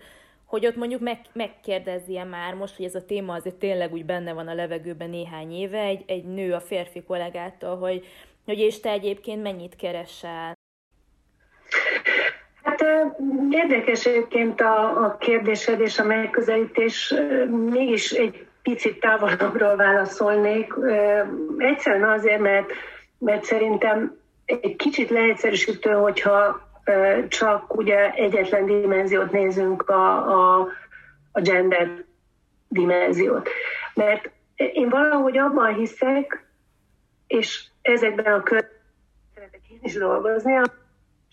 hogy 0.53 0.65
ott 0.65 0.75
mondjuk 0.75 1.01
meg, 1.01 1.19
megkérdezzie 1.33 2.23
már 2.23 2.53
most, 2.53 2.75
hogy 2.75 2.85
ez 2.85 2.95
a 2.95 3.05
téma 3.05 3.33
azért 3.33 3.55
tényleg 3.55 3.93
úgy 3.93 4.05
benne 4.05 4.33
van 4.33 4.47
a 4.47 4.53
levegőben 4.53 5.09
néhány 5.09 5.51
éve, 5.53 5.79
egy, 5.79 6.03
egy 6.07 6.23
nő 6.23 6.53
a 6.53 6.59
férfi 6.59 7.03
kollégától, 7.03 7.77
hogy, 7.77 8.05
hogy 8.45 8.59
és 8.59 8.79
te 8.79 8.89
egyébként 8.89 9.41
mennyit 9.41 9.75
keresel? 9.75 10.53
Hát 12.63 12.85
érdekes 13.51 14.05
egyébként 14.05 14.61
a, 14.61 15.03
a 15.05 15.17
kérdésed 15.17 15.79
és 15.79 15.99
a 15.99 16.03
megközelítés. 16.03 17.13
Mégis 17.49 18.11
egy 18.11 18.47
picit 18.63 18.99
távolabbról 18.99 19.75
válaszolnék. 19.75 20.73
Egyszerűen 21.57 22.09
azért, 22.09 22.39
mert, 22.39 22.71
mert 23.17 23.43
szerintem 23.43 24.17
egy 24.45 24.75
kicsit 24.75 25.09
leegyszerűsítő, 25.09 25.91
hogyha 25.91 26.61
csak 27.27 27.75
ugye 27.75 28.11
egyetlen 28.11 28.65
dimenziót 28.65 29.31
nézünk 29.31 29.89
a, 29.89 30.27
a, 30.27 30.67
a 31.31 31.41
gender 31.41 32.03
dimenziót. 32.67 33.49
Mert 33.93 34.31
én 34.55 34.89
valahogy 34.89 35.37
abban 35.37 35.73
hiszek, 35.73 36.45
és 37.27 37.63
ezekben 37.81 38.33
a 38.33 38.43
körben 38.43 38.71
én 39.69 39.79
is 39.81 39.93
dolgozni, 39.93 40.61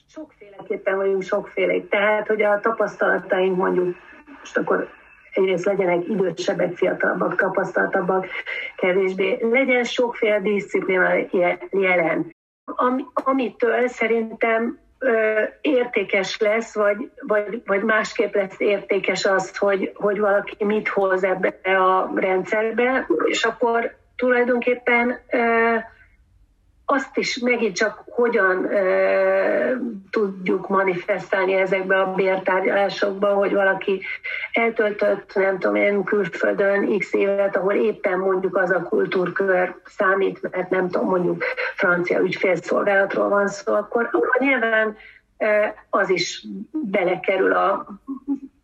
sokféleképpen 0.09 0.97
vagyunk 0.97 1.23
sokfélék. 1.23 1.89
Tehát, 1.89 2.27
hogy 2.27 2.43
a 2.43 2.61
tapasztalataink 2.61 3.57
mondjuk, 3.57 3.97
most 4.39 4.57
akkor 4.57 4.89
egyrészt 5.33 5.65
legyenek 5.65 6.09
idősebbek, 6.09 6.77
fiatalabbak, 6.77 7.35
tapasztaltabbak, 7.35 8.27
kevésbé, 8.77 9.39
legyen 9.41 9.85
sokféle 9.85 10.41
diszciplína 10.41 11.09
jelen. 11.71 12.35
Am, 12.65 13.11
amitől 13.15 13.89
szerintem 13.89 14.79
értékes 15.81 16.39
lesz, 16.39 16.75
vagy, 16.75 17.11
vagy, 17.27 17.63
vagy 17.67 17.83
másképp 17.83 18.35
lesz 18.35 18.61
értékes 18.61 19.25
az, 19.25 19.57
hogy, 19.57 19.93
hogy 19.95 20.19
valaki 20.19 20.65
mit 20.65 20.89
hoz 20.89 21.25
ebbe 21.25 21.59
a 21.63 22.13
rendszerbe, 22.15 23.07
és 23.25 23.45
akkor 23.45 23.97
tulajdonképpen 24.17 25.19
azt 26.93 27.17
is 27.17 27.39
megint 27.39 27.77
csak 27.77 28.03
hogyan 28.07 28.67
e, 28.67 28.81
tudjuk 30.11 30.69
manifestálni 30.69 31.53
ezekbe 31.53 32.01
a 32.01 32.15
bértárgyalásokba, 32.15 33.29
hogy 33.29 33.53
valaki 33.53 34.03
eltöltött, 34.53 35.35
nem 35.35 35.59
tudom 35.59 35.77
én, 35.77 36.05
külföldön 36.05 36.99
x 36.99 37.13
évet, 37.13 37.57
ahol 37.57 37.75
éppen 37.75 38.19
mondjuk 38.19 38.57
az 38.57 38.71
a 38.71 38.83
kultúrkör 38.83 39.75
számít, 39.85 40.51
mert 40.51 40.71
nem 40.71 40.89
tudom, 40.89 41.09
mondjuk 41.09 41.45
francia 41.75 42.19
ügyfélszolgálatról 42.19 43.29
van 43.29 43.49
szó, 43.49 43.75
akkor, 43.75 44.09
akkor 44.13 44.37
nyilván 44.39 44.97
az 45.91 46.11
is 46.11 46.47
belekerül 46.71 47.53
a, 47.53 47.87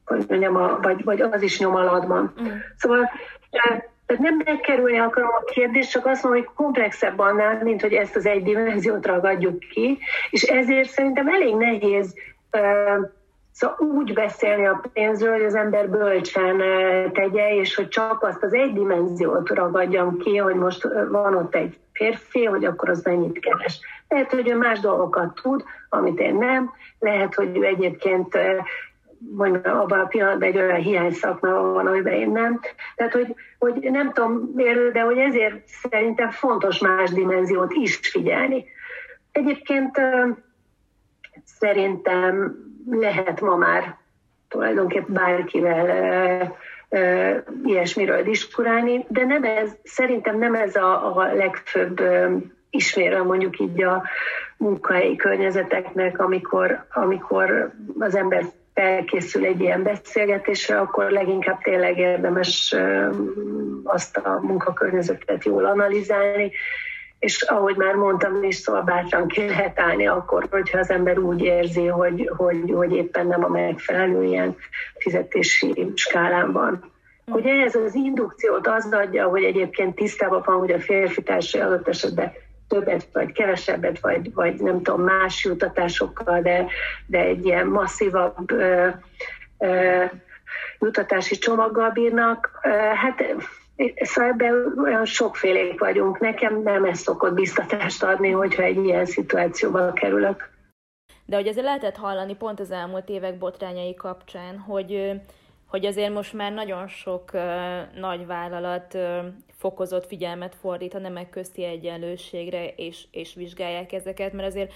hogy 0.04 0.24
mondjam, 0.28 0.56
a, 0.56 0.78
vagy, 0.82 1.04
vagy 1.04 1.20
az 1.20 1.42
is 1.42 1.58
nyom 1.58 1.74
alatban. 1.74 2.34
Mm. 2.42 2.46
Szóval 2.76 3.10
tehát 3.50 4.22
nem 4.22 4.42
megkerülni 4.44 4.98
akarom 4.98 5.28
a 5.28 5.44
kérdést, 5.44 5.90
csak 5.90 6.06
azt 6.06 6.22
mondom, 6.22 6.42
hogy 6.42 6.50
komplexebb 6.54 7.18
annál, 7.18 7.62
mint 7.62 7.80
hogy 7.80 7.92
ezt 7.92 8.16
az 8.16 8.26
egy 8.26 8.42
dimenziót 8.42 9.06
ragadjuk 9.06 9.58
ki, 9.58 9.98
és 10.30 10.42
ezért 10.42 10.88
szerintem 10.88 11.28
elég 11.28 11.54
nehéz 11.54 12.14
Szóval 13.58 13.76
úgy 13.78 14.12
beszélni 14.12 14.66
a 14.66 14.82
pénzről, 14.92 15.32
hogy 15.32 15.44
az 15.44 15.54
ember 15.54 15.90
bölcsen 15.90 16.62
tegye, 17.12 17.54
és 17.54 17.74
hogy 17.74 17.88
csak 17.88 18.22
azt 18.22 18.42
az 18.42 18.54
egy 18.54 18.72
dimenziót 18.72 19.48
ragadjam 19.48 20.18
ki, 20.18 20.36
hogy 20.36 20.54
most 20.54 20.88
van 21.10 21.34
ott 21.34 21.54
egy 21.54 21.78
férfi, 21.92 22.44
hogy 22.44 22.64
akkor 22.64 22.88
az 22.88 23.02
mennyit 23.02 23.38
keres. 23.38 23.80
Lehet, 24.08 24.30
hogy 24.30 24.48
ő 24.48 24.56
más 24.56 24.80
dolgokat 24.80 25.40
tud, 25.42 25.64
amit 25.88 26.20
én 26.20 26.34
nem. 26.34 26.72
Lehet, 26.98 27.34
hogy 27.34 27.56
ő 27.56 27.64
egyébként 27.64 28.38
vagy 29.18 29.54
abban 29.64 30.00
a 30.00 30.06
pillanatban 30.06 30.48
egy 30.48 30.56
olyan 30.56 30.80
hiány 30.80 31.12
szakma 31.12 31.50
van, 31.50 31.86
amiben 31.86 32.12
én 32.12 32.30
nem. 32.30 32.60
Tehát, 32.96 33.12
hogy, 33.12 33.34
hogy 33.58 33.90
nem 33.90 34.12
tudom 34.12 34.50
miért, 34.54 34.92
de 34.92 35.00
hogy 35.00 35.18
ezért 35.18 35.66
szerintem 35.66 36.30
fontos 36.30 36.78
más 36.78 37.10
dimenziót 37.10 37.72
is 37.72 37.96
figyelni. 37.96 38.64
Egyébként 39.32 40.00
szerintem 41.44 42.56
lehet 42.90 43.40
ma 43.40 43.56
már 43.56 43.96
tulajdonképpen 44.48 45.12
bárkivel 45.12 46.56
ilyesmiről 47.64 48.22
diskurálni, 48.22 49.04
de 49.08 49.24
nem 49.24 49.44
ez, 49.44 49.70
szerintem 49.82 50.38
nem 50.38 50.54
ez 50.54 50.76
a, 50.76 51.16
a 51.16 51.34
legfőbb 51.34 52.00
ismérve 52.76 53.22
mondjuk 53.22 53.58
így 53.58 53.82
a 53.82 54.02
munkahelyi 54.56 55.16
környezeteknek, 55.16 56.18
amikor, 56.18 56.86
amikor 56.92 57.72
az 57.98 58.16
ember 58.16 58.44
felkészül 58.74 59.44
egy 59.44 59.60
ilyen 59.60 59.82
beszélgetésre, 59.82 60.80
akkor 60.80 61.10
leginkább 61.10 61.62
tényleg 61.62 61.98
érdemes 61.98 62.74
azt 63.84 64.16
a 64.16 64.40
munkakörnyezetet 64.42 65.44
jól 65.44 65.64
analizálni, 65.64 66.50
és 67.18 67.42
ahogy 67.42 67.76
már 67.76 67.94
mondtam 67.94 68.42
is, 68.42 68.56
szóval 68.56 68.82
bátran 68.82 69.28
ki 69.28 69.46
lehet 69.46 69.80
állni 69.80 70.06
akkor, 70.06 70.46
hogyha 70.50 70.78
az 70.78 70.90
ember 70.90 71.18
úgy 71.18 71.42
érzi, 71.42 71.86
hogy, 71.86 72.30
hogy, 72.36 72.72
hogy 72.74 72.92
éppen 72.92 73.26
nem 73.26 73.44
a 73.44 73.48
megfelelő 73.48 74.24
ilyen 74.24 74.56
fizetési 74.98 75.92
skálán 75.94 76.52
van. 76.52 76.92
Ugye 77.26 77.52
ez 77.52 77.74
az 77.74 77.94
indukciót 77.94 78.66
az 78.66 78.92
adja, 78.92 79.28
hogy 79.28 79.42
egyébként 79.42 79.94
tisztában 79.94 80.42
van, 80.44 80.58
hogy 80.58 80.70
a 80.70 80.80
férfi 80.80 81.22
társai 81.22 81.60
adott 81.60 81.88
esetben 81.88 82.32
többet, 82.68 83.09
vagy 83.12 83.33
kevesebbet, 83.33 84.00
vagy, 84.00 84.35
vagy 84.35 84.61
nem 84.61 84.83
tudom, 84.83 85.02
más 85.02 85.44
jutatásokkal, 85.44 86.40
de, 86.40 86.66
de 87.07 87.18
egy 87.18 87.44
ilyen 87.44 87.66
masszívabb 87.66 88.50
ö, 88.50 88.88
ö, 89.59 90.05
jutatási 90.79 91.38
csomaggal 91.38 91.90
bírnak. 91.90 92.50
Ö, 92.62 92.68
hát 92.68 93.24
Szóval 94.00 94.31
ebben 94.31 94.79
olyan 94.79 95.05
sokfélék 95.05 95.81
vagyunk. 95.81 96.18
Nekem 96.18 96.62
nem 96.62 96.85
ez 96.85 96.98
szokott 96.98 97.35
biztatást 97.35 98.02
adni, 98.02 98.31
hogyha 98.31 98.62
egy 98.62 98.85
ilyen 98.85 99.07
szituációba 99.07 99.92
kerülök. 99.92 100.50
De 101.26 101.37
hogy 101.37 101.48
azért 101.48 101.64
lehetett 101.64 101.96
hallani 101.96 102.37
pont 102.37 102.61
az 102.61 102.70
elmúlt 102.70 103.09
évek 103.09 103.38
botrányai 103.38 103.94
kapcsán, 103.94 104.59
hogy 104.59 105.20
hogy 105.66 105.87
azért 105.87 106.12
most 106.12 106.33
már 106.33 106.52
nagyon 106.52 106.88
sok 106.88 107.31
uh, 107.33 107.40
nagy 108.00 108.26
vállalat 108.26 108.98
fokozott 109.66 110.07
figyelmet 110.07 110.55
fordít 110.55 110.94
a 110.94 110.98
nemek 110.98 111.31
közti 111.31 111.64
egyenlőségre, 111.64 112.68
és, 112.68 113.07
és 113.11 113.35
vizsgálják 113.35 113.92
ezeket, 113.92 114.33
mert 114.33 114.48
azért, 114.48 114.72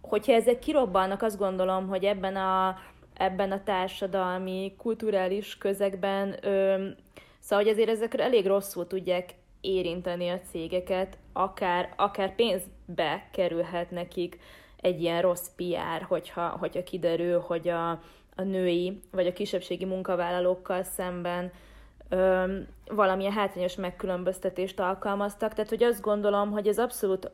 hogyha 0.00 0.32
ezek 0.32 0.58
kirobbannak, 0.58 1.22
azt 1.22 1.38
gondolom, 1.38 1.88
hogy 1.88 2.04
ebben 2.04 2.36
a, 2.36 2.76
ebben 3.14 3.52
a 3.52 3.62
társadalmi, 3.62 4.74
kulturális 4.78 5.58
közegben, 5.58 6.36
ö, 6.42 6.86
szóval 7.38 7.64
hogy 7.64 7.72
azért 7.72 7.88
ezekre 7.88 8.24
elég 8.24 8.46
rosszul 8.46 8.86
tudják 8.86 9.34
érinteni 9.60 10.28
a 10.28 10.40
cégeket, 10.40 11.18
akár, 11.32 11.92
akár 11.96 12.34
pénzbe 12.34 13.28
kerülhet 13.32 13.90
nekik 13.90 14.38
egy 14.80 15.00
ilyen 15.00 15.22
rossz 15.22 15.48
PR, 15.56 16.02
hogyha, 16.02 16.48
hogyha 16.48 16.82
kiderül, 16.82 17.40
hogy 17.40 17.68
a, 17.68 17.90
a 18.36 18.42
női 18.42 19.00
vagy 19.10 19.26
a 19.26 19.32
kisebbségi 19.32 19.84
munkavállalókkal 19.84 20.82
szemben 20.82 21.52
valamilyen 22.90 23.32
hátrányos 23.32 23.74
megkülönböztetést 23.74 24.80
alkalmaztak. 24.80 25.52
Tehát, 25.52 25.70
hogy 25.70 25.82
azt 25.82 26.00
gondolom, 26.00 26.50
hogy 26.50 26.66
ez 26.66 26.78
abszolút 26.78 27.30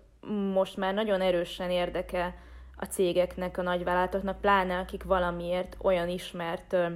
most 0.55 0.77
már 0.77 0.95
nagyon 0.95 1.21
erősen 1.21 1.71
érdekel 1.71 2.35
a 2.77 2.85
cégeknek, 2.85 3.59
a 3.59 3.63
nagyvállalatoknak, 3.63 4.41
pláne 4.41 4.79
akik 4.79 5.05
valamiért 5.05 5.77
olyan 5.83 6.09
ismert 6.09 6.73
ö, 6.73 6.87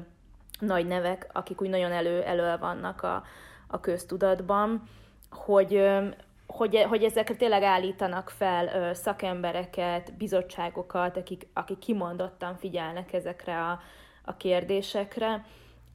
nagy 0.59 0.87
nevek, 0.87 1.29
akik 1.33 1.61
úgy 1.61 1.69
nagyon 1.69 1.93
elő, 1.93 2.23
elő 2.23 2.57
vannak 2.61 3.03
a, 3.03 3.23
a 3.67 3.81
köztudatban, 3.81 4.83
hogy, 5.31 5.75
ö, 5.75 6.07
hogy, 6.47 6.83
hogy 6.89 7.05
ezekre 7.05 7.35
tényleg 7.35 7.62
állítanak 7.62 8.31
fel 8.31 8.67
ö, 8.67 8.95
szakembereket, 8.95 10.17
bizottságokat, 10.17 11.17
akik, 11.17 11.47
akik 11.53 11.79
kimondottan 11.79 12.57
figyelnek 12.57 13.12
ezekre 13.12 13.61
a, 13.61 13.81
a 14.25 14.37
kérdésekre 14.37 15.45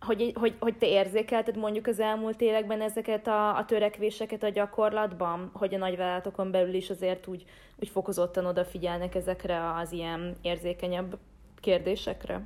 hogy, 0.05 0.31
hogy, 0.35 0.55
hogy 0.59 0.77
te 0.77 0.87
érzékelted 0.87 1.57
mondjuk 1.57 1.87
az 1.87 1.99
elmúlt 1.99 2.41
években 2.41 2.81
ezeket 2.81 3.27
a, 3.27 3.57
a 3.57 3.65
törekvéseket 3.65 4.43
a 4.43 4.49
gyakorlatban, 4.49 5.49
hogy 5.53 5.73
a 5.73 5.77
nagyvállalatokon 5.77 6.51
belül 6.51 6.73
is 6.73 6.89
azért 6.89 7.27
úgy, 7.27 7.45
úgy 7.79 7.89
fokozottan 7.89 8.45
odafigyelnek 8.45 9.15
ezekre 9.15 9.73
az 9.73 9.91
ilyen 9.91 10.35
érzékenyebb 10.41 11.17
kérdésekre? 11.59 12.41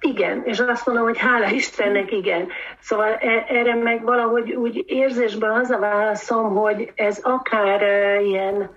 Igen, 0.00 0.42
és 0.44 0.58
azt 0.58 0.86
mondom, 0.86 1.04
hogy 1.04 1.18
hála 1.18 1.50
Istennek 1.50 2.12
igen. 2.12 2.48
Szóval 2.80 3.12
e, 3.12 3.44
erre 3.48 3.74
meg 3.74 4.02
valahogy 4.02 4.52
úgy 4.52 4.84
érzésben 4.86 5.50
az 5.50 5.70
a 5.70 5.78
válaszom, 5.78 6.54
hogy 6.54 6.92
ez 6.94 7.18
akár 7.22 7.80
ilyen 8.20 8.70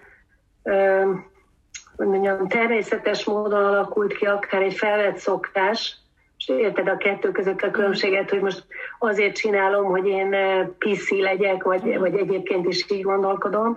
uh, 0.63 1.09
mondjam, 1.97 2.47
természetes 2.47 3.25
módon 3.25 3.63
alakult 3.63 4.13
ki, 4.13 4.25
akár 4.25 4.61
egy 4.61 4.73
felvett 4.73 5.17
szokás, 5.17 5.97
és 6.47 6.53
érted 6.59 6.87
a 6.87 6.97
kettő 6.97 7.31
között 7.31 7.61
a 7.61 7.71
különbséget, 7.71 8.29
hogy 8.29 8.41
most 8.41 8.65
azért 8.99 9.35
csinálom, 9.35 9.85
hogy 9.85 10.07
én 10.07 10.33
eh, 10.33 10.67
piszi 10.77 11.21
legyek, 11.21 11.63
vagy, 11.63 11.97
vagy 11.97 12.17
egyébként 12.17 12.67
is 12.67 12.85
így 12.91 13.01
gondolkodom. 13.01 13.75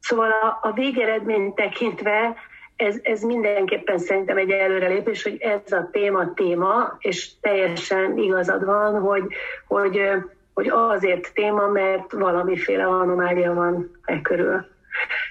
Szóval 0.00 0.30
a, 0.30 0.58
a 0.68 0.72
végeredményt 0.72 1.54
tekintve 1.54 2.36
ez, 2.76 2.96
ez 3.02 3.22
mindenképpen 3.22 3.98
szerintem 3.98 4.36
egy 4.36 4.50
előrelépés, 4.50 5.22
hogy 5.22 5.36
ez 5.40 5.72
a 5.72 5.88
téma 5.92 6.34
téma, 6.34 6.96
és 6.98 7.30
teljesen 7.40 8.18
igazad 8.18 8.64
van, 8.64 9.00
hogy, 9.00 9.22
hogy, 9.66 9.96
eh, 9.96 10.22
hogy 10.54 10.68
azért 10.68 11.34
téma, 11.34 11.66
mert 11.66 12.12
valamiféle 12.12 12.86
anomália 12.86 13.54
van 13.54 13.90
e 14.04 14.20
körül. 14.20 14.66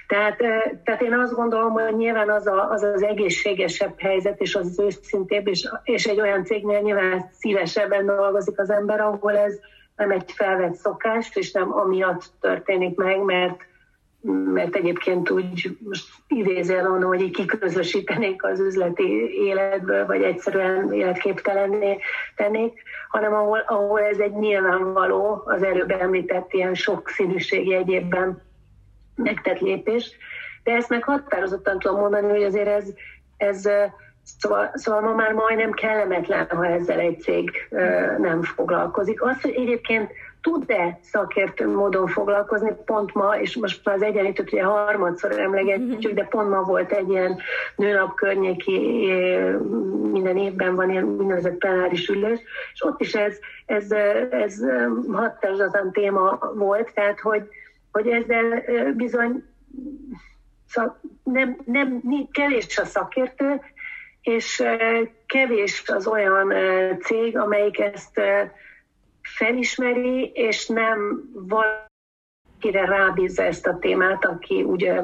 Tehát, 0.08 0.36
tehát 0.84 1.02
én 1.02 1.12
azt 1.12 1.34
gondolom, 1.34 1.72
hogy 1.72 1.96
nyilván 1.96 2.30
az, 2.30 2.46
a, 2.46 2.70
az 2.70 2.82
az 2.82 3.02
egészségesebb 3.02 4.00
helyzet, 4.00 4.40
és 4.40 4.54
az 4.54 4.80
őszintébb, 4.80 5.48
és, 5.48 5.68
és 5.82 6.04
egy 6.04 6.20
olyan 6.20 6.44
cégnél 6.44 6.80
nyilván 6.80 7.30
szívesebben 7.38 8.06
dolgozik 8.06 8.58
az 8.58 8.70
ember, 8.70 9.00
ahol 9.00 9.36
ez 9.36 9.58
nem 9.96 10.10
egy 10.10 10.32
felvett 10.32 10.74
szokás, 10.74 11.36
és 11.36 11.52
nem 11.52 11.72
amiatt 11.72 12.32
történik 12.40 12.96
meg, 12.96 13.22
mert 13.22 13.66
mert 14.52 14.76
egyébként 14.76 15.30
úgy 15.30 15.76
most 15.78 16.08
idézel 16.28 16.84
hogy 16.84 17.20
így 17.20 17.36
kiközösítenék 17.36 18.44
az 18.44 18.60
üzleti 18.60 19.30
életből, 19.44 20.06
vagy 20.06 20.22
egyszerűen 20.22 20.92
életképtelenné 20.92 21.98
tennék, 22.36 22.82
hanem 23.08 23.34
ahol, 23.34 23.64
ahol 23.66 24.00
ez 24.00 24.18
egy 24.18 24.32
nyilvánvaló, 24.32 25.42
az 25.44 25.62
előbb 25.62 25.90
említett 25.90 26.52
ilyen 26.52 26.74
sokszínűségi 26.74 27.74
egyébben 27.74 28.47
megtett 29.22 29.58
lépés, 29.58 30.10
de 30.62 30.72
ezt 30.72 30.88
meg 30.88 31.02
határozottan 31.02 31.78
tudom 31.78 32.00
mondani, 32.00 32.28
hogy 32.28 32.42
azért 32.42 32.68
ez, 32.68 32.84
ez 33.36 33.68
Szóval, 34.40 34.70
szóval 34.74 35.00
ma 35.00 35.14
már 35.14 35.32
majdnem 35.32 35.72
kellemetlen, 35.72 36.46
ha 36.50 36.66
ezzel 36.66 36.98
egy 36.98 37.20
cég 37.20 37.50
nem 38.18 38.42
foglalkozik. 38.42 39.22
Az, 39.22 39.40
hogy 39.40 39.54
egyébként 39.54 40.12
tud-e 40.40 40.98
szakértő 41.02 41.68
módon 41.68 42.06
foglalkozni, 42.06 42.72
pont 42.84 43.14
ma, 43.14 43.40
és 43.40 43.56
most 43.56 43.84
már 43.84 43.94
az 43.94 44.02
egyenlítőt 44.02 44.52
ugye 44.52 44.62
harmadszor 44.62 45.38
emlegetjük, 45.38 46.12
de 46.12 46.24
pont 46.24 46.48
ma 46.48 46.62
volt 46.62 46.92
egy 46.92 47.08
ilyen 47.08 47.38
nőnap 47.76 48.14
környéki, 48.14 49.06
minden 50.12 50.36
évben 50.36 50.74
van 50.74 50.90
ilyen 50.90 51.04
úgynevezett 51.04 51.58
plenáris 51.58 52.08
ülés, 52.08 52.40
és 52.72 52.84
ott 52.84 53.00
is 53.00 53.14
ez, 53.14 53.36
ez, 53.66 53.90
ez 54.30 54.64
határozatlan 55.12 55.92
téma 55.92 56.38
volt, 56.54 56.92
tehát 56.94 57.20
hogy, 57.20 57.48
hogy 57.92 58.08
ezzel 58.08 58.62
bizony 58.92 59.44
szak, 60.68 61.00
nem, 61.22 61.58
nem, 61.64 62.02
kevés 62.30 62.78
a 62.78 62.84
szakértő, 62.84 63.60
és 64.22 64.62
kevés 65.26 65.82
az 65.86 66.06
olyan 66.06 66.52
cég, 67.00 67.36
amelyik 67.36 67.78
ezt 67.78 68.20
felismeri, 69.22 70.30
és 70.34 70.66
nem 70.66 71.30
valakire 71.32 72.84
rábízza 72.84 73.42
ezt 73.42 73.66
a 73.66 73.78
témát, 73.78 74.24
aki 74.24 74.62
ugye 74.62 75.02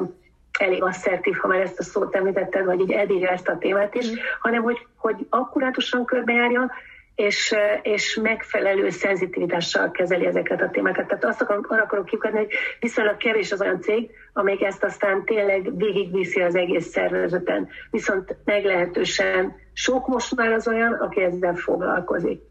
elég 0.59 0.83
asszertív, 0.83 1.35
ha 1.35 1.47
már 1.47 1.59
ezt 1.59 1.79
a 1.79 1.83
szót 1.83 2.15
említetted, 2.15 2.65
vagy 2.65 2.79
így 2.79 2.91
elbírja 2.91 3.29
ezt 3.29 3.47
a 3.47 3.57
témát 3.57 3.95
is, 3.95 4.09
mm. 4.09 4.13
hanem 4.39 4.63
hogy, 4.63 4.87
hogy 4.95 5.25
akkurátusan 5.29 6.05
körbejárja, 6.05 6.71
és, 7.15 7.55
és 7.81 8.19
megfelelő 8.21 8.89
szenzitivitással 8.89 9.91
kezeli 9.91 10.25
ezeket 10.25 10.61
a 10.61 10.69
témákat. 10.69 11.07
Tehát 11.07 11.25
azt 11.25 11.41
akarom, 11.41 11.63
arra 11.67 11.81
akarok 11.81 12.05
kikadni, 12.05 12.37
hogy 12.37 12.53
viszonylag 12.79 13.17
kevés 13.17 13.51
az 13.51 13.61
olyan 13.61 13.81
cég, 13.81 14.11
amelyik 14.33 14.61
ezt 14.61 14.83
aztán 14.83 15.25
tényleg 15.25 15.77
végigviszi 15.77 16.41
az 16.41 16.55
egész 16.55 16.85
szervezeten. 16.87 17.67
Viszont 17.91 18.35
meglehetősen 18.43 19.55
sok 19.73 20.07
most 20.07 20.35
már 20.35 20.51
az 20.51 20.67
olyan, 20.67 20.93
aki 20.93 21.21
ezzel 21.21 21.55
foglalkozik. 21.55 22.41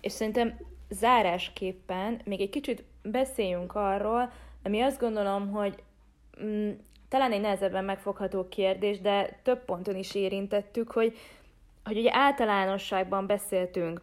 És 0.00 0.12
szerintem 0.12 0.54
zárásképpen 0.88 2.20
még 2.24 2.40
egy 2.40 2.50
kicsit 2.50 2.84
beszéljünk 3.02 3.74
arról, 3.74 4.32
ami 4.62 4.80
azt 4.80 5.00
gondolom, 5.00 5.50
hogy 5.50 5.74
mm, 6.44 6.70
talán 7.08 7.32
egy 7.32 7.40
nehezebben 7.40 7.84
megfogható 7.84 8.48
kérdés, 8.48 9.00
de 9.00 9.40
több 9.42 9.64
ponton 9.64 9.96
is 9.96 10.14
érintettük, 10.14 10.90
hogy 10.90 11.16
hogy 11.84 11.98
ugye 11.98 12.10
általánosságban 12.12 13.26
beszéltünk 13.26 14.00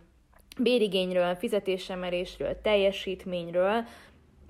bérigényről, 0.59 1.35
fizetésemelésről, 1.35 2.61
teljesítményről, 2.61 3.83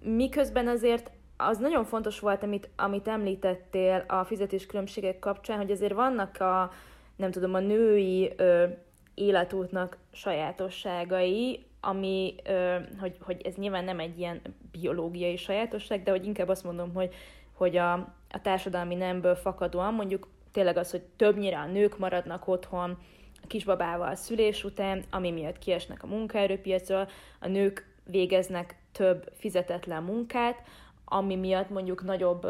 miközben 0.02 0.68
azért 0.68 1.12
az 1.38 1.58
nagyon 1.58 1.86
fontos 1.86 2.20
volt, 2.20 2.44
amit, 2.44 2.70
amit 2.76 3.08
említettél 3.08 4.04
a 4.08 4.24
fizetéskülönbségek 4.24 5.20
kapcsán, 5.20 5.58
hogy 5.58 5.72
azért 5.72 5.94
vannak 5.94 6.40
a, 6.40 6.72
nem 7.16 7.32
tudom, 7.32 7.54
a 7.54 7.60
női 7.60 8.34
ö, 8.36 8.66
életútnak 9.14 9.98
sajátosságai, 10.12 11.66
ami, 11.82 12.36
ö, 12.44 12.76
hogy, 13.00 13.18
hogy 13.22 13.42
ez 13.42 13.56
nyilván 13.56 13.84
nem 13.84 14.00
egy 14.00 14.20
ilyen 14.20 14.42
biológiai 14.72 15.38
sajátosság, 15.38 16.04
de 16.04 16.12
hogy 16.12 16.26
inkább 16.26 16.50
azt 16.50 16.64
mondom, 16.64 16.94
hogy, 16.94 17.14
hogy 17.54 17.78
a, 17.78 17.94
a 18.30 18.42
társadalmi 18.42 18.96
nemből 18.96 19.36
fakadóan 19.36 19.94
mondjuk 19.94 20.28
tényleg 20.52 20.78
az, 20.78 20.92
hogy 20.92 21.02
többnyire 21.02 21.58
a 21.58 21.66
nők 21.66 21.98
maradnak 21.98 22.48
otthon, 22.48 22.98
kisbabával 23.48 24.16
szülés 24.16 24.64
után, 24.64 25.04
ami 25.10 25.32
miatt 25.32 25.60
kiesnek 25.60 26.04
a 26.04 26.08
munkaerőpiacról, 26.08 27.08
a 27.40 27.48
nők 27.48 27.90
végeznek 28.04 28.76
több 28.92 29.32
fizetetlen 29.38 30.04
munkát, 30.04 30.62
ami 31.06 31.36
miatt 31.36 31.70
mondjuk 31.70 32.04
nagyobb 32.04 32.48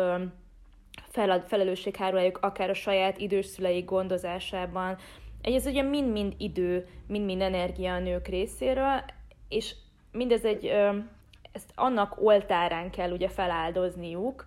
felelősség 1.47 1.95
hárul 1.95 2.31
akár 2.39 2.69
a 2.69 2.73
saját 2.73 3.17
idős 3.17 3.45
szüleik 3.45 3.85
gondozásában. 3.85 4.97
Ez 5.41 5.65
ugye 5.65 5.81
mind-mind 5.81 6.33
idő, 6.37 6.87
mind-mind 7.07 7.41
energia 7.41 7.93
a 7.93 7.99
nők 7.99 8.27
részéről, 8.27 9.03
és 9.49 9.75
mindez 10.11 10.45
egy, 10.45 10.65
ezt 11.51 11.71
annak 11.75 12.21
oltárán 12.21 12.91
kell 12.91 13.11
ugye 13.11 13.29
feláldozniuk, 13.29 14.45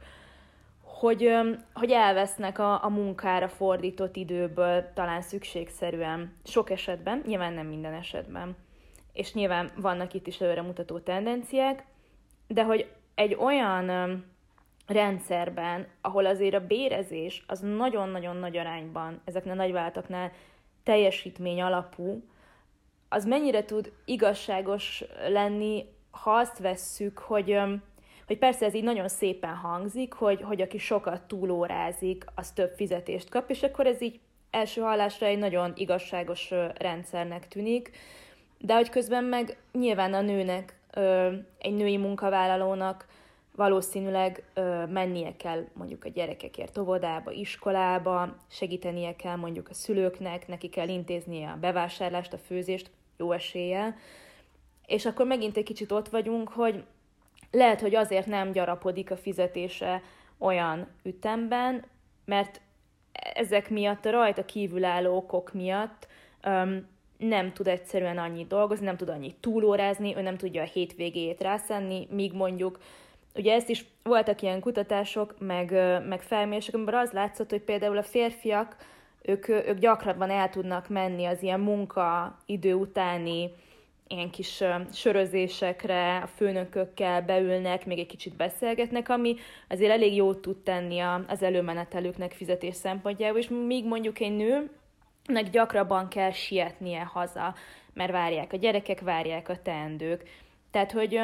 hogy, 0.94 1.35
hogy 1.72 1.90
elvesznek 1.90 2.59
a, 2.59 2.85
a 2.85 2.88
munkára 2.88 3.48
fordított 3.48 4.16
időből 4.16 4.92
talán 4.94 5.22
szükségszerűen. 5.22 6.37
Sok 6.44 6.70
esetben, 6.70 7.22
nyilván 7.26 7.52
nem 7.52 7.66
minden 7.66 7.94
esetben. 7.94 8.57
És 9.12 9.35
nyilván 9.35 9.70
vannak 9.76 10.14
itt 10.14 10.26
is 10.26 10.40
előremutató 10.40 10.98
tendenciák, 10.98 11.85
de 12.46 12.64
hogy 12.64 12.90
egy 13.14 13.35
olyan 13.35 14.24
rendszerben, 14.87 15.87
ahol 16.00 16.26
azért 16.26 16.54
a 16.54 16.66
bérezés 16.66 17.44
az 17.46 17.61
nagyon-nagyon 17.61 18.37
nagy 18.37 18.57
arányban 18.57 19.20
ezeknél 19.24 19.52
a 19.52 19.57
nagyvállalatoknál 19.57 20.33
teljesítmény 20.83 21.62
alapú, 21.62 22.24
az 23.09 23.24
mennyire 23.24 23.64
tud 23.64 23.92
igazságos 24.04 25.04
lenni, 25.28 25.85
ha 26.11 26.30
azt 26.30 26.59
vesszük, 26.59 27.18
hogy 27.18 27.61
hogy 28.26 28.38
persze 28.38 28.66
ez 28.66 28.74
így 28.74 28.82
nagyon 28.82 29.08
szépen 29.08 29.54
hangzik, 29.54 30.12
hogy, 30.12 30.42
hogy 30.42 30.60
aki 30.60 30.78
sokat 30.78 31.22
túlórázik, 31.22 32.24
az 32.34 32.50
több 32.50 32.72
fizetést 32.76 33.28
kap, 33.28 33.50
és 33.50 33.62
akkor 33.62 33.87
ez 33.87 34.02
így 34.02 34.20
első 34.50 34.80
hallásra 34.80 35.26
egy 35.26 35.38
nagyon 35.38 35.72
igazságos 35.76 36.50
rendszernek 36.78 37.48
tűnik, 37.48 37.90
de 38.58 38.74
hogy 38.74 38.88
közben 38.88 39.24
meg 39.24 39.56
nyilván 39.72 40.14
a 40.14 40.20
nőnek, 40.20 40.78
egy 41.58 41.74
női 41.74 41.96
munkavállalónak 41.96 43.06
valószínűleg 43.56 44.44
mennie 44.88 45.37
kell 45.37 45.64
mondjuk 45.72 46.04
a 46.04 46.08
gyerekekért 46.08 46.78
óvodába, 46.78 47.30
iskolába, 47.30 48.37
segítenie 48.48 49.16
kell 49.16 49.37
mondjuk 49.37 49.68
a 49.68 49.74
szülőknek, 49.74 50.48
neki 50.48 50.68
kell 50.68 50.88
intéznie 50.88 51.50
a 51.50 51.58
bevásárlást, 51.60 52.32
a 52.32 52.38
főzést, 52.38 52.90
jó 53.16 53.32
eséllyel, 53.32 53.94
és 54.87 55.06
akkor 55.06 55.26
megint 55.26 55.56
egy 55.56 55.64
kicsit 55.64 55.92
ott 55.92 56.08
vagyunk, 56.08 56.48
hogy 56.48 56.84
lehet, 57.55 57.81
hogy 57.81 57.95
azért 57.95 58.27
nem 58.27 58.53
gyarapodik 58.53 59.11
a 59.11 59.17
fizetése 59.17 60.03
olyan 60.38 60.87
ütemben, 61.03 61.85
mert 62.25 62.61
ezek 63.35 63.71
miatt, 63.71 64.05
a 64.05 64.11
rajta 64.11 64.45
kívülálló 64.45 65.17
okok 65.17 65.53
miatt 65.53 66.07
um, 66.47 66.87
nem 67.17 67.53
tud 67.53 67.67
egyszerűen 67.69 68.19
annyit 68.19 68.47
dolgozni, 68.47 68.85
nem 68.85 68.97
tud 68.97 69.09
annyit 69.09 69.37
túlórázni, 69.40 70.17
ő 70.17 70.21
nem 70.21 70.37
tudja 70.37 70.62
a 70.62 70.67
hétvégéjét 70.73 71.43
rászenni, 71.43 72.09
míg 72.11 72.33
mondjuk, 72.33 72.79
ugye 73.35 73.55
ezt 73.55 73.69
is 73.69 73.85
voltak 74.03 74.43
ilyen 74.43 74.61
kutatások, 74.61 75.35
meg, 75.38 75.71
meg 76.09 76.23
felmérések, 76.23 76.75
amiben 76.75 76.95
az 76.95 77.11
látszott, 77.11 77.51
hogy 77.51 77.62
például 77.62 77.97
a 77.97 78.03
férfiak, 78.03 78.77
ők, 79.23 79.49
ők 79.49 79.79
gyakrabban 79.79 80.31
el 80.31 80.49
tudnak 80.49 80.88
menni 80.88 81.25
az 81.25 81.43
ilyen 81.43 81.61
munkaidő 81.61 82.75
utáni 82.75 83.51
ilyen 84.14 84.31
kis 84.31 84.62
sörözésekre, 84.92 86.16
a 86.16 86.27
főnökökkel 86.27 87.22
beülnek, 87.22 87.87
még 87.87 87.98
egy 87.98 88.07
kicsit 88.07 88.37
beszélgetnek, 88.37 89.09
ami 89.09 89.37
azért 89.68 89.92
elég 89.92 90.14
jót 90.14 90.38
tud 90.38 90.57
tenni 90.57 90.98
az 91.27 91.42
előmenetelőknek 91.42 92.33
fizetés 92.33 92.74
szempontjából, 92.74 93.38
és 93.38 93.48
míg 93.48 93.87
mondjuk 93.87 94.20
egy 94.20 94.37
nőnek 94.37 95.50
gyakrabban 95.50 96.09
kell 96.09 96.31
sietnie 96.31 97.03
haza, 97.03 97.55
mert 97.92 98.12
várják 98.12 98.53
a 98.53 98.57
gyerekek, 98.57 99.00
várják 99.00 99.48
a 99.48 99.62
teendők. 99.62 100.23
Tehát, 100.71 100.92
hogy 100.92 101.21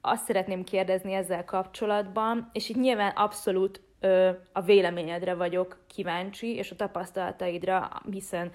azt 0.00 0.24
szeretném 0.24 0.64
kérdezni 0.64 1.12
ezzel 1.12 1.44
kapcsolatban, 1.44 2.50
és 2.52 2.68
itt 2.68 2.80
nyilván 2.80 3.12
abszolút 3.16 3.80
a 4.52 4.60
véleményedre 4.60 5.34
vagyok 5.34 5.78
kíváncsi, 5.86 6.54
és 6.54 6.70
a 6.70 6.76
tapasztalataidra, 6.76 7.90
hiszen 8.10 8.50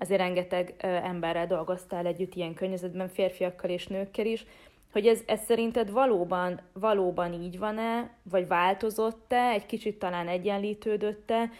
azért 0.00 0.20
rengeteg 0.20 0.74
emberrel 0.78 1.46
dolgoztál 1.46 2.06
együtt 2.06 2.34
ilyen 2.34 2.54
környezetben, 2.54 3.08
férfiakkal 3.08 3.70
és 3.70 3.86
nőkkel 3.86 4.26
is, 4.26 4.46
hogy 4.92 5.06
ez, 5.06 5.20
ez 5.26 5.40
szerinted 5.44 5.90
valóban, 5.90 6.60
valóban 6.72 7.32
így 7.32 7.58
van-e, 7.58 8.10
vagy 8.22 8.46
változott-e, 8.46 9.48
egy 9.48 9.66
kicsit 9.66 9.98
talán 9.98 10.28
egyenlítődött-e, 10.28 11.50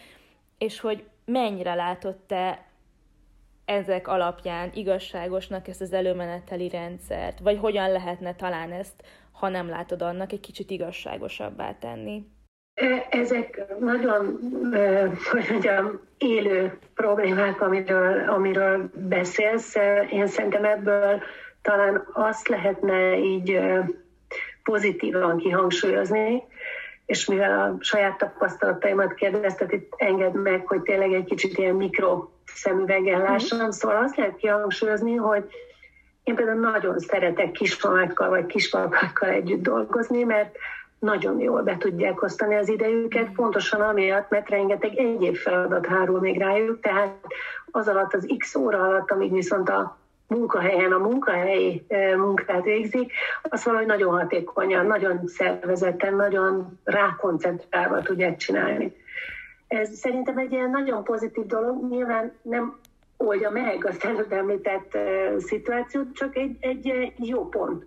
és 0.57 0.79
hogy 0.79 1.03
mennyire 1.25 1.73
látott 1.73 2.27
te 2.27 2.65
ezek 3.65 4.07
alapján 4.07 4.71
igazságosnak 4.73 5.67
ezt 5.67 5.81
az 5.81 5.93
előmeneteli 5.93 6.69
rendszert, 6.69 7.39
vagy 7.39 7.57
hogyan 7.57 7.91
lehetne 7.91 8.35
talán 8.35 8.71
ezt, 8.71 9.03
ha 9.31 9.49
nem 9.49 9.69
látod 9.69 10.01
annak, 10.01 10.31
egy 10.31 10.39
kicsit 10.39 10.69
igazságosabbá 10.69 11.73
tenni? 11.73 12.25
Ezek 13.09 13.63
nagyon, 13.79 14.39
hogy 15.31 15.47
mondjam, 15.49 15.99
élő 16.17 16.77
problémák, 16.95 17.61
amiről, 17.61 18.29
amiről 18.29 18.89
beszélsz. 18.93 19.75
Én 20.11 20.27
szerintem 20.27 20.65
ebből 20.65 21.21
talán 21.61 22.07
azt 22.13 22.47
lehetne 22.47 23.17
így 23.17 23.59
pozitívan 24.63 25.37
kihangsúlyozni, 25.37 26.43
és 27.05 27.25
mivel 27.25 27.59
a 27.59 27.77
saját 27.83 28.17
tapasztalataimat 28.17 29.13
kérdeztet, 29.13 29.71
itt 29.71 29.93
enged 29.97 30.33
meg, 30.33 30.67
hogy 30.67 30.81
tényleg 30.81 31.13
egy 31.13 31.25
kicsit 31.25 31.57
ilyen 31.57 31.75
mikro 31.75 32.29
szemüveggel 32.45 33.19
mhm. 33.19 33.31
lássam, 33.31 33.71
szóval 33.71 34.03
azt 34.03 34.15
lehet 34.15 34.35
kihangsúlyozni, 34.35 35.15
hogy 35.15 35.49
én 36.23 36.35
például 36.35 36.59
nagyon 36.59 36.99
szeretek 36.99 37.51
kismamákkal 37.51 38.29
vagy 38.29 38.45
kispapakkal 38.45 39.29
együtt 39.29 39.61
dolgozni, 39.61 40.23
mert 40.23 40.57
nagyon 41.01 41.39
jól 41.39 41.61
be 41.61 41.77
tudják 41.77 42.21
osztani 42.21 42.55
az 42.55 42.69
idejüket, 42.69 43.31
pontosan 43.31 43.81
amiatt, 43.81 44.29
mert 44.29 44.49
rengeteg 44.49 44.97
egyéb 44.97 45.35
feladat 45.35 45.85
hárul 45.85 46.19
még 46.19 46.37
rájuk, 46.37 46.79
tehát 46.79 47.15
az 47.71 47.87
alatt 47.87 48.13
az 48.13 48.33
x 48.37 48.55
óra 48.55 48.83
alatt, 48.83 49.11
amíg 49.11 49.31
viszont 49.33 49.69
a 49.69 49.97
munkahelyen 50.27 50.91
a 50.91 50.97
munkahelyi 50.97 51.85
munkát 52.17 52.63
végzik, 52.63 53.11
azt 53.49 53.63
valahogy 53.63 53.87
nagyon 53.87 54.11
hatékonyan, 54.19 54.85
nagyon 54.85 55.27
szervezetten, 55.27 56.15
nagyon 56.15 56.79
rákoncentrálva 56.83 58.01
tudják 58.01 58.37
csinálni. 58.37 58.95
Ez 59.67 59.89
szerintem 59.89 60.37
egy 60.37 60.51
ilyen 60.51 60.69
nagyon 60.69 61.03
pozitív 61.03 61.45
dolog, 61.45 61.89
nyilván 61.89 62.31
nem 62.41 62.79
oldja 63.17 63.49
meg 63.49 63.85
azt 63.85 64.03
előbb 64.03 64.31
említett 64.31 64.97
szituációt, 65.37 66.13
csak 66.13 66.35
egy, 66.35 66.57
egy 66.59 67.13
jó 67.17 67.49
pont, 67.49 67.85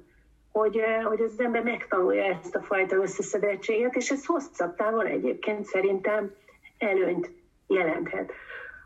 hogy, 0.54 0.80
hogy 1.04 1.20
az 1.20 1.40
ember 1.40 1.62
megtanulja 1.62 2.24
ezt 2.24 2.54
a 2.54 2.62
fajta 2.62 2.96
összeszedettséget, 2.96 3.94
és 3.94 4.10
ez 4.10 4.26
hosszabb 4.26 4.74
távon 4.76 5.06
egyébként 5.06 5.64
szerintem 5.64 6.34
előnyt 6.78 7.30
jelenthet. 7.66 8.32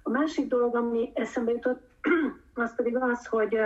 A 0.02 0.10
másik 0.10 0.46
dolog, 0.46 0.76
ami 0.76 1.10
eszembe 1.14 1.50
jutott, 1.50 1.80
az 2.54 2.74
pedig 2.76 2.96
az, 2.96 3.26
hogy 3.26 3.58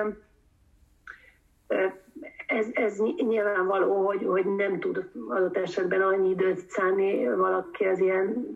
ez, 2.47 2.67
ez 2.73 2.99
nyilvánvaló, 3.17 4.07
hogy, 4.07 4.25
hogy 4.25 4.55
nem 4.57 4.81
tud 4.81 5.11
adott 5.29 5.57
esetben 5.57 6.03
annyi 6.03 6.31
időt 6.31 6.71
szállni 6.71 7.35
valaki 7.35 7.85
az 7.85 7.99
ilyen 7.99 8.47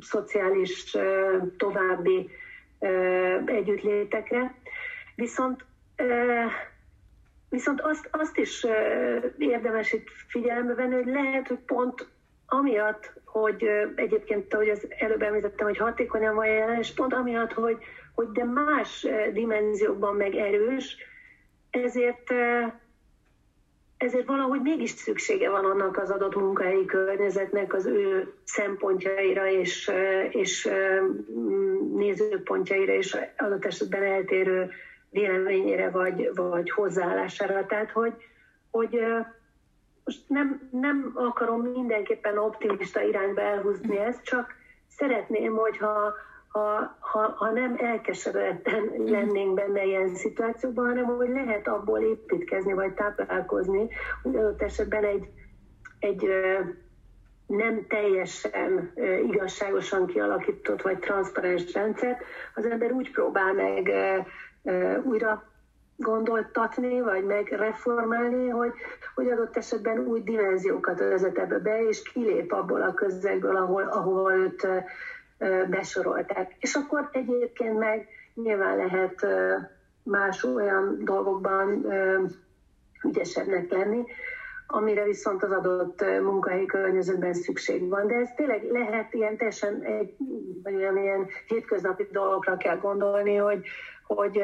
szociális 0.00 0.96
további 1.56 2.30
együttlétekre. 3.44 4.54
Viszont 5.14 5.64
Viszont 7.54 7.80
azt, 7.80 8.08
azt 8.10 8.38
is 8.38 8.66
érdemes 9.38 9.92
itt 9.92 10.08
figyelembe 10.28 10.74
venni, 10.74 10.94
hogy 10.94 11.06
lehet, 11.06 11.48
hogy 11.48 11.58
pont 11.58 12.08
amiatt, 12.46 13.12
hogy 13.24 13.64
egyébként, 13.94 14.54
ahogy 14.54 14.68
az 14.68 14.86
előbb 14.98 15.22
említettem, 15.22 15.66
hogy 15.66 15.76
hatékonyan 15.76 16.34
van 16.34 16.46
jelen, 16.46 16.78
és 16.78 16.94
pont 16.94 17.12
amiatt, 17.12 17.52
hogy, 17.52 17.76
hogy 18.14 18.28
de 18.32 18.44
más 18.44 19.06
dimenziókban 19.32 20.16
meg 20.16 20.34
erős, 20.34 20.96
ezért 21.70 22.32
ezért 23.96 24.26
valahogy 24.26 24.60
mégis 24.60 24.90
szüksége 24.90 25.50
van 25.50 25.64
annak 25.64 25.98
az 25.98 26.10
adott 26.10 26.34
munkahelyi 26.34 26.84
környezetnek 26.84 27.74
az 27.74 27.86
ő 27.86 28.32
szempontjaira 28.44 29.50
és, 29.50 29.90
és 30.30 30.70
nézőpontjaira 31.94 32.92
és 32.92 33.16
adott 33.36 33.64
esetben 33.64 34.02
eltérő 34.02 34.70
véleményére 35.14 35.90
vagy, 35.90 36.30
vagy 36.34 36.70
hozzáállására. 36.70 37.66
Tehát, 37.66 37.90
hogy, 37.90 38.14
hogy 38.70 39.00
most 40.04 40.28
nem, 40.28 40.68
nem 40.70 41.12
akarom 41.14 41.60
mindenképpen 41.60 42.38
optimista 42.38 43.00
irányba 43.00 43.40
elhúzni 43.40 43.98
ezt, 43.98 44.22
csak 44.22 44.54
szeretném, 44.88 45.56
hogyha 45.56 46.12
ha, 46.48 46.96
ha, 47.00 47.34
ha 47.36 47.50
nem 47.50 47.76
elkeseredetten 47.78 48.92
lennénk 48.96 49.54
benne 49.54 49.84
ilyen 49.84 50.14
szituációkban, 50.14 50.86
hanem 50.86 51.04
hogy 51.04 51.28
lehet 51.28 51.68
abból 51.68 52.00
építkezni, 52.00 52.72
vagy 52.72 52.92
táplálkozni, 52.92 53.88
hogy 54.22 54.36
adott 54.36 54.62
esetben 54.62 55.04
egy, 55.04 55.28
egy 55.98 56.28
nem 57.46 57.86
teljesen 57.88 58.92
igazságosan 59.26 60.06
kialakított, 60.06 60.82
vagy 60.82 60.98
transzparens 60.98 61.72
rendszert, 61.72 62.24
az 62.54 62.66
ember 62.66 62.92
úgy 62.92 63.10
próbál 63.10 63.52
meg 63.52 63.92
újra 65.04 65.52
gondoltatni, 65.96 67.00
vagy 67.00 67.24
megreformálni, 67.24 68.48
hogy, 68.48 68.72
hogy 69.14 69.30
adott 69.30 69.56
esetben 69.56 69.98
új 69.98 70.20
dimenziókat 70.20 70.98
vezet 70.98 71.38
ebbe 71.38 71.58
be, 71.58 71.88
és 71.88 72.02
kilép 72.02 72.52
abból 72.52 72.82
a 72.82 72.94
közegből, 72.94 73.56
ahol, 73.56 73.82
ahol 73.82 74.32
őt 74.32 74.66
besorolták. 75.68 76.56
És 76.58 76.74
akkor 76.74 77.08
egyébként 77.12 77.78
meg 77.78 78.08
nyilván 78.34 78.76
lehet 78.76 79.26
más 80.02 80.44
olyan 80.44 80.98
dolgokban 81.04 81.86
ügyesebbnek 83.04 83.70
lenni, 83.70 84.04
amire 84.66 85.04
viszont 85.04 85.42
az 85.42 85.50
adott 85.50 86.04
munkahelyi 86.22 86.66
környezetben 86.66 87.34
szükség 87.34 87.88
van. 87.88 88.06
De 88.06 88.14
ez 88.14 88.30
tényleg 88.36 88.70
lehet 88.70 89.14
ilyen 89.14 89.36
teljesen 89.36 89.82
egy, 89.82 90.16
vagy 90.62 90.74
olyan 90.74 90.96
ilyen 90.96 91.26
hétköznapi 91.46 92.08
dolgokra 92.12 92.56
kell 92.56 92.76
gondolni, 92.76 93.36
hogy, 93.36 93.66
hogy 94.06 94.42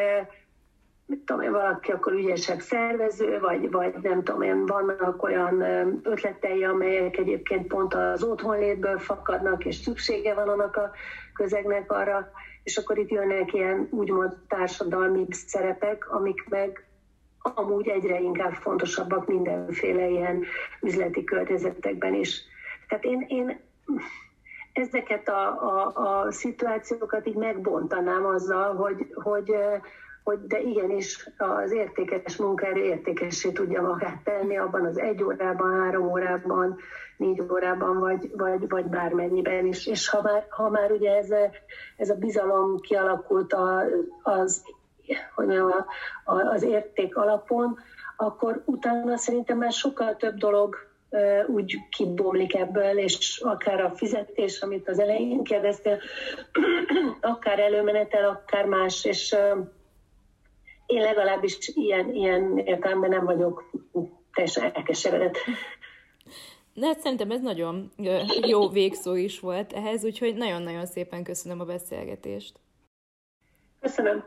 mit 1.07 1.19
tudom 1.19 1.43
én, 1.43 1.53
valaki 1.53 1.91
akkor 1.91 2.13
ügyesebb 2.13 2.61
szervező, 2.61 3.39
vagy, 3.41 3.71
vagy 3.71 3.95
nem 4.03 4.23
tudom 4.23 4.43
én, 4.43 4.67
vannak 4.67 5.23
olyan 5.23 5.61
ötletei, 6.03 6.65
amelyek 6.65 7.17
egyébként 7.17 7.67
pont 7.67 7.95
az 7.95 8.23
otthonlétből 8.23 8.99
fakadnak, 8.99 9.65
és 9.65 9.77
szüksége 9.77 10.35
van 10.35 10.49
annak 10.49 10.77
a 10.77 10.91
közegnek 11.35 11.93
arra, 11.93 12.31
és 12.63 12.77
akkor 12.77 12.99
itt 12.99 13.11
jönnek 13.11 13.53
ilyen 13.53 13.89
úgymond 13.91 14.33
társadalmi 14.49 15.27
szerepek, 15.31 16.13
amik 16.13 16.49
meg 16.49 16.85
amúgy 17.43 17.89
egyre 17.89 18.21
inkább 18.21 18.53
fontosabbak 18.53 19.27
mindenféle 19.27 20.09
ilyen 20.09 20.45
üzleti 20.83 21.25
környezetekben 21.25 22.15
is. 22.15 22.43
Tehát 22.89 23.05
én, 23.05 23.25
én 23.29 23.61
ezeket 24.73 25.29
a, 25.29 25.47
a, 25.47 25.93
a 25.95 26.33
szituációkat 26.33 27.27
így 27.27 27.37
megbontanám 27.37 28.25
azzal, 28.25 28.75
hogy, 28.75 29.07
hogy 29.15 29.55
hogy 30.25 30.47
de 30.47 30.61
igenis 30.61 31.29
az 31.37 31.73
értékes 31.73 32.37
munkára 32.37 32.79
értékessé 32.79 33.53
tudja 33.53 33.83
magát 33.83 34.23
tenni 34.25 34.57
abban 34.59 34.87
az 34.87 34.99
egy 34.99 35.23
órában, 35.23 35.81
három 35.81 36.11
órában, 36.11 36.77
négy 37.17 37.41
órában, 37.51 37.99
vagy, 37.99 38.31
vagy, 38.37 38.69
vagy 38.69 38.85
bármennyiben 38.85 39.67
is. 39.67 39.87
És 39.87 40.09
ha 40.09 40.23
már, 40.23 40.47
ha 40.49 40.69
már 40.69 40.91
ugye 40.91 41.17
ez 41.17 41.29
ez 41.97 42.11
a 42.11 42.15
bizalom 42.15 42.77
kialakult 42.77 43.53
a, 43.53 43.83
az, 44.23 44.63
hogy 45.35 45.57
a, 45.57 45.87
a, 46.25 46.35
az 46.35 46.63
érték 46.63 47.17
alapon, 47.17 47.79
akkor 48.17 48.63
utána 48.65 49.17
szerintem 49.17 49.59
már 49.59 49.73
sokkal 49.73 50.17
több 50.17 50.35
dolog 50.35 50.77
úgy 51.47 51.79
kibomlik 51.91 52.55
ebből, 52.55 52.99
és 52.99 53.41
akár 53.45 53.81
a 53.81 53.91
fizetés, 53.91 54.61
amit 54.61 54.89
az 54.89 54.99
elején 54.99 55.43
kérdeztél, 55.43 56.01
akár 57.21 57.59
előmenetel, 57.59 58.29
akár 58.29 58.65
más, 58.65 59.05
és 59.05 59.37
én 60.87 61.01
legalábbis 61.01 61.71
ilyen, 61.75 62.15
ilyen 62.15 62.59
értelemben 62.59 63.11
nem 63.11 63.25
vagyok 63.25 63.71
teljesen 64.33 64.71
elkeseredett. 64.75 65.37
De 66.75 66.87
hát 66.87 67.01
szerintem 67.01 67.31
ez 67.31 67.41
nagyon 67.41 67.93
jó 68.47 68.69
végszó 68.69 69.15
is 69.15 69.41
volt 69.41 69.73
ehhez, 69.73 70.05
úgyhogy 70.05 70.35
nagyon-nagyon 70.35 70.87
szépen 70.87 71.23
köszönöm 71.23 71.61
a 71.61 71.65
beszélgetést. 71.65 72.61
Köszönöm. 73.81 74.25